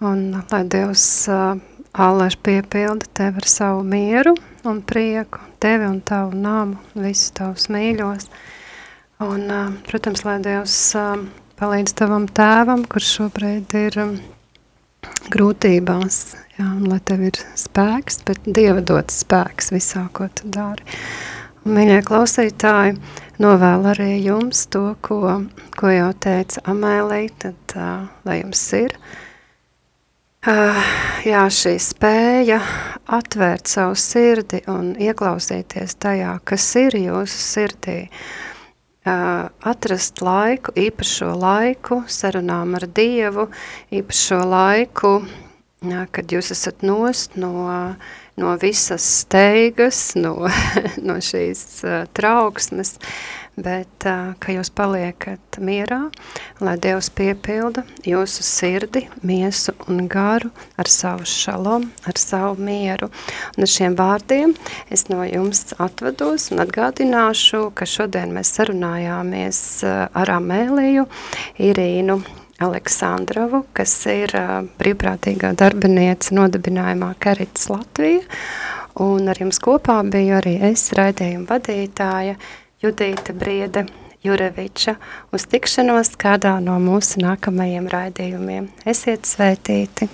Un 0.02 0.24
lai 0.50 0.61
Dievs 0.74 1.04
uh, 1.30 1.54
ālēš 1.94 2.40
piepilda 2.42 3.06
tevi 3.14 3.44
ar 3.44 3.48
savu 3.52 3.86
mieru 3.86 4.34
un 4.66 4.82
prieku, 4.82 5.38
tevi 5.62 5.86
un 5.86 6.02
tavu 6.02 6.34
namu, 6.34 6.82
visus 6.98 7.30
tavus 7.38 7.70
mīļos. 7.70 8.26
Un, 9.28 9.46
uh, 9.46 9.70
protams, 9.86 10.26
lai 10.26 10.40
Dievs 10.42 10.76
uh, 10.98 11.22
palīdz 11.62 11.94
tavam 12.02 12.26
tēvam, 12.26 12.82
kurš 12.90 13.14
šobrīd 13.20 13.78
ir 13.84 14.02
um, 14.08 14.14
grūtībās, 15.32 16.18
jā, 16.59 16.66
un 16.66 16.88
lai 16.90 17.01
tev 17.07 17.24
ir 17.30 17.38
spēks, 17.59 18.20
bet 18.26 18.42
Dieva 18.46 18.82
dots 18.84 19.22
spēks 19.24 19.72
visā, 19.74 20.07
ko 20.16 20.28
tu 20.34 20.51
dari. 20.53 20.84
Un, 21.64 21.74
mīļie 21.76 22.01
klausītāji, 22.09 22.96
novēl 23.42 23.88
arī 23.92 24.11
jums 24.24 24.66
to, 24.72 24.94
ko, 25.05 25.40
ko 25.76 25.92
jau 25.92 26.11
teica 26.20 26.64
Amēlī, 26.72 27.26
tad 27.42 27.76
uh, 27.76 28.07
lai 28.28 28.40
jums 28.40 28.62
ir. 28.78 28.96
Uh, 30.40 30.84
jā, 31.28 31.42
šī 31.53 31.74
spēja 31.84 32.62
atvērt 33.12 33.68
savu 33.68 33.98
sirdi 34.01 34.62
un 34.72 34.94
ieklausīties 34.96 35.98
tajā, 36.01 36.38
kas 36.48 36.70
ir 36.80 36.96
jūsu 36.96 37.44
sirdī, 37.44 37.98
uh, 38.09 38.49
atrast 39.05 40.20
laiku, 40.20 40.74
īpašo 40.76 41.32
laiku 41.40 42.03
sarunām 42.11 42.74
ar 42.76 42.86
Dievu, 42.86 43.48
īpašo 43.92 44.40
laiku, 44.44 45.12
kad 46.12 46.32
jūs 46.32 46.53
esat 46.53 46.84
nost 46.84 47.38
no, 47.40 47.96
no 48.36 48.57
visas 48.61 49.07
steigas, 49.22 50.14
no, 50.20 50.34
no 51.09 51.16
šīs 51.24 51.80
trauksmes, 52.12 52.98
bet 53.64 54.06
ka 54.40 54.54
jūs 54.54 54.70
paliekat 54.74 55.61
mierā, 55.62 56.00
lai 56.64 56.76
Dievs 56.80 57.11
piepilda 57.14 57.84
jūsu 58.06 58.44
sirdi, 58.46 59.04
miesu 59.26 59.74
un 59.88 60.06
garu 60.11 60.50
ar 60.80 60.90
savu 60.90 61.28
šalom, 61.28 61.88
ar 62.08 62.20
savu 62.20 62.56
mieru. 62.64 63.11
Un 63.56 63.66
ar 63.66 63.72
šiem 63.76 63.96
vārdiem 63.98 64.56
es 64.90 65.08
no 65.12 65.22
jums 65.28 65.74
atvados 65.78 66.50
un 66.54 66.64
atgādināšu, 66.64 67.68
ka 67.76 67.88
šodien 67.88 68.34
mēs 68.36 68.54
sarunājāmies 68.58 69.62
ar 69.86 70.36
Amēliju, 70.40 71.06
Irīnu, 71.70 72.20
Aleksandrovu, 72.61 73.62
kas 73.72 73.94
ir 74.12 74.34
brīvprātīgā 74.80 75.54
darbiniece 75.56 76.34
nodibinājumā 76.36 77.14
Karits 77.22 77.70
Latvija, 77.72 78.20
un 79.00 79.30
ar 79.32 79.40
jums 79.40 79.61
kopā 79.64 79.96
biju 80.12 80.36
arī 80.40 80.58
es, 80.68 80.90
raidījuma 80.96 81.48
vadītāja, 81.48 82.36
Judīta 82.80 83.34
Briede 83.36 83.84
Jureviča 84.24 84.94
uz 85.36 85.44
tikšanos 85.52 86.14
kādā 86.20 86.54
no 86.64 86.78
mūsu 86.80 87.20
nākamajiem 87.20 87.92
raidījumiem. 87.92 88.70
Esiet 88.88 89.28
svētīti! 89.28 90.08